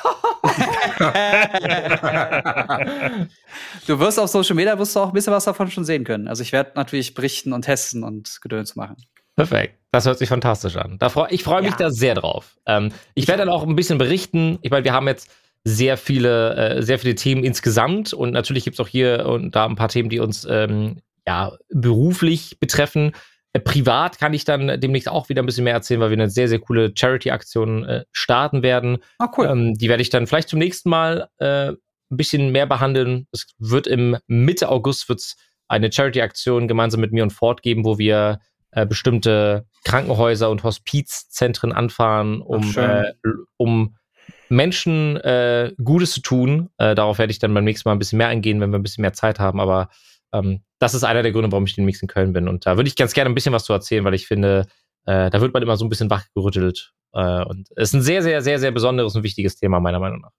[3.87, 6.27] Du wirst auf Social Media wirst du auch ein bisschen was davon schon sehen können.
[6.27, 8.97] Also ich werde natürlich berichten und testen und Gedöns machen.
[9.35, 9.75] Perfekt.
[9.91, 10.97] Das hört sich fantastisch an.
[10.99, 11.77] Da freu, ich freue mich Ja.
[11.77, 12.57] da sehr drauf.
[12.65, 14.59] Ähm, ich werde dann auch ein bisschen berichten.
[14.61, 15.29] Ich meine, wir haben jetzt
[15.63, 19.65] sehr viele, äh, sehr viele Themen insgesamt und natürlich gibt es auch hier und da
[19.65, 23.11] ein paar Themen, die uns ähm, ja beruflich betreffen.
[23.57, 26.29] Äh, privat kann ich dann demnächst auch wieder ein bisschen mehr erzählen, weil wir eine
[26.29, 28.99] sehr, sehr coole Charity-Aktion äh, starten werden.
[29.19, 29.47] Ah, cool.
[29.47, 31.77] Ähm, die werde ich dann vielleicht zum nächsten Mal äh, ein
[32.09, 33.27] bisschen mehr behandeln.
[33.31, 35.35] Es wird im Mitte August wird's
[35.67, 38.39] eine Charity-Aktion gemeinsam mit mir und Ford geben, wo wir
[38.71, 42.89] äh, bestimmte Krankenhäuser und Hospizzentren anfahren, um, Ach, schön.
[42.89, 43.13] äh,
[43.57, 43.95] um
[44.49, 46.69] Menschen äh, Gutes zu tun.
[46.77, 49.01] Darauf werde ich dann beim nächsten Mal ein bisschen mehr eingehen, wenn wir ein bisschen
[49.01, 49.59] mehr Zeit haben.
[49.59, 49.89] Aber
[50.39, 52.47] ähm, das ist einer der Gründe, warum ich demnächst in Köln bin.
[52.47, 54.67] Und da würde ich ganz gerne ein bisschen was zu erzählen, weil ich finde,
[55.05, 56.93] äh, da wird man immer so ein bisschen wachgerüttelt.
[57.13, 60.21] Äh, und es ist ein sehr, sehr, sehr, sehr besonderes und wichtiges Thema, meiner Meinung
[60.21, 60.31] nach.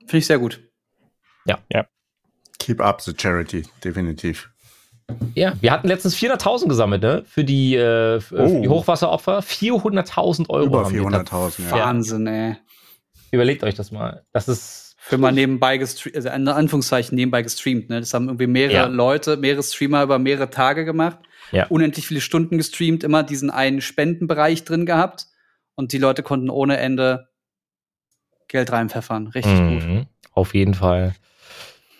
[0.00, 0.60] Finde ich sehr gut.
[2.58, 4.50] Keep up the charity, definitiv.
[5.34, 7.22] Ja, wir hatten letztens 400.000 gesammelt, ne?
[7.26, 8.62] Für die, äh, für Oh.
[8.62, 9.42] die Hochwasseropfer.
[9.42, 10.64] 400.000 Euro.
[10.66, 11.02] Über haben wir.
[11.02, 11.70] 400.000, ja.
[11.72, 12.56] Wahnsinn, ey.
[13.30, 14.24] Überlegt euch das mal.
[14.32, 14.83] Das ist.
[15.06, 18.00] Für mal nebenbei gestreamt, also in Anführungszeichen nebenbei gestreamt, ne?
[18.00, 18.86] Das haben irgendwie mehrere Ja.
[18.86, 21.18] Leute, mehrere Streamer über mehrere Tage gemacht.
[21.52, 21.66] Ja.
[21.66, 25.26] Unendlich viele Stunden gestreamt, immer diesen einen Spendenbereich drin gehabt.
[25.74, 27.28] Und die Leute konnten ohne Ende
[28.48, 29.26] Geld reinpfeffern.
[29.28, 29.84] Richtig gut.
[29.84, 31.14] Mhm, Auf jeden Fall.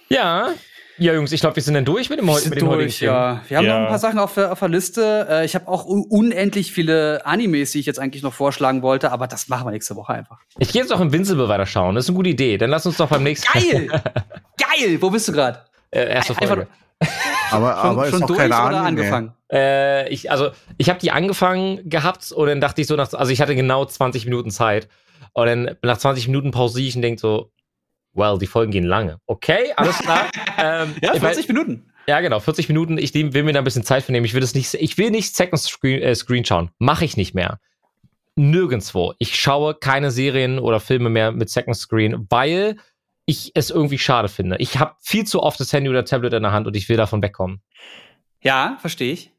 [0.08, 0.54] Ja.
[0.98, 2.82] Ja, Jungs, ich glaube, wir sind dann durch mit dem, heu- Wir mit dem heutigen
[2.84, 3.40] durch, ja.
[3.48, 3.72] Wir haben Ja.
[3.74, 5.26] noch ein paar Sachen auf der, auf der Liste.
[5.28, 9.10] Äh, ich habe auch un unendlich viele Animes, die ich jetzt eigentlich noch vorschlagen wollte,
[9.10, 10.38] aber das machen wir nächste Woche einfach.
[10.58, 11.94] Ich gehe jetzt auch im Invincible weiter schauen.
[11.96, 12.58] Das ist eine gute Idee.
[12.58, 13.88] Dann lass uns doch beim nächsten Geil!
[14.56, 14.98] Geil!
[15.00, 15.60] Wo bist du gerade?
[15.90, 16.66] äh, erste Einfach- Folge.
[17.50, 18.80] Aber, Schon, aber ist schon noch durch keine oder Ahnung.
[18.86, 19.32] angefangen?
[19.52, 23.30] Äh, ich, also, ich habe die angefangen gehabt und dann dachte ich so nach, also
[23.32, 24.88] ich hatte genau 20 Minuten Zeit.
[25.34, 27.50] Und dann nach 20 Minuten pausiere ich und denke so,
[28.14, 29.18] well, die Folgen gehen lange.
[29.26, 30.26] Okay, alles klar.
[30.58, 31.90] ähm, Ja, ich mein- 40 Minuten.
[32.06, 32.98] Ja, genau, 40 Minuten.
[32.98, 34.26] Ich will mir da ein bisschen Zeit für nehmen.
[34.26, 36.70] Ich will das nicht, ich will nicht Second Screen, äh, Screen schauen.
[36.78, 37.60] Mache ich nicht mehr.
[38.36, 39.14] Nirgendwo.
[39.18, 42.76] Ich schaue keine Serien oder Filme mehr mit Second Screen, weil
[43.26, 44.56] ich es irgendwie schade finde.
[44.58, 46.96] Ich habe viel zu oft das Handy oder Tablet in der Hand und ich will
[46.96, 47.62] davon wegkommen.
[48.42, 49.30] Ja, verstehe ich.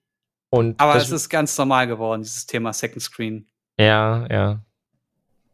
[0.49, 3.47] Und Aber es ist ganz normal geworden, dieses Thema Second Screen.
[3.77, 4.61] ja, ja.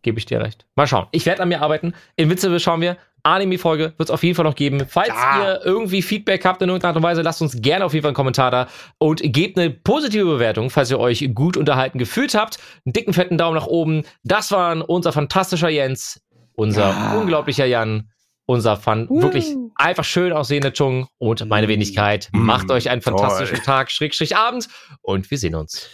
[0.03, 0.65] Gebe ich dir recht.
[0.75, 1.05] Mal schauen.
[1.11, 1.93] Ich werde an mir arbeiten.
[2.15, 2.97] Invincible schauen wir.
[3.23, 4.85] Anime-Folge wird es auf jeden Fall noch geben.
[4.87, 5.41] Falls Ja.
[5.41, 8.09] ihr irgendwie Feedback habt in irgendeiner Art und Weise, lasst uns gerne auf jeden Fall
[8.09, 8.67] einen Kommentar da
[8.97, 12.57] und gebt eine positive Bewertung, falls ihr euch gut unterhalten gefühlt habt.
[12.85, 14.03] Einen dicken, fetten Daumen nach oben.
[14.23, 16.21] Das waren unser fantastischer Jens,
[16.53, 17.13] unser Ja.
[17.19, 18.09] unglaublicher Jan,
[18.45, 22.29] unser fan wirklich einfach schön aussehender Chung und meine Wenigkeit.
[22.33, 23.17] Mm, Macht euch einen toll.
[23.17, 24.67] fantastischen Tag, Schrägstrich Abend
[25.01, 25.89] und wir sehen uns.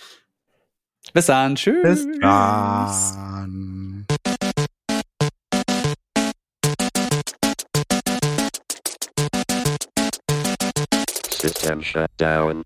[1.14, 1.56] Bis dann.
[1.56, 2.06] Tschüss.
[2.06, 3.87] Bis dann.
[11.48, 12.66] System shut down.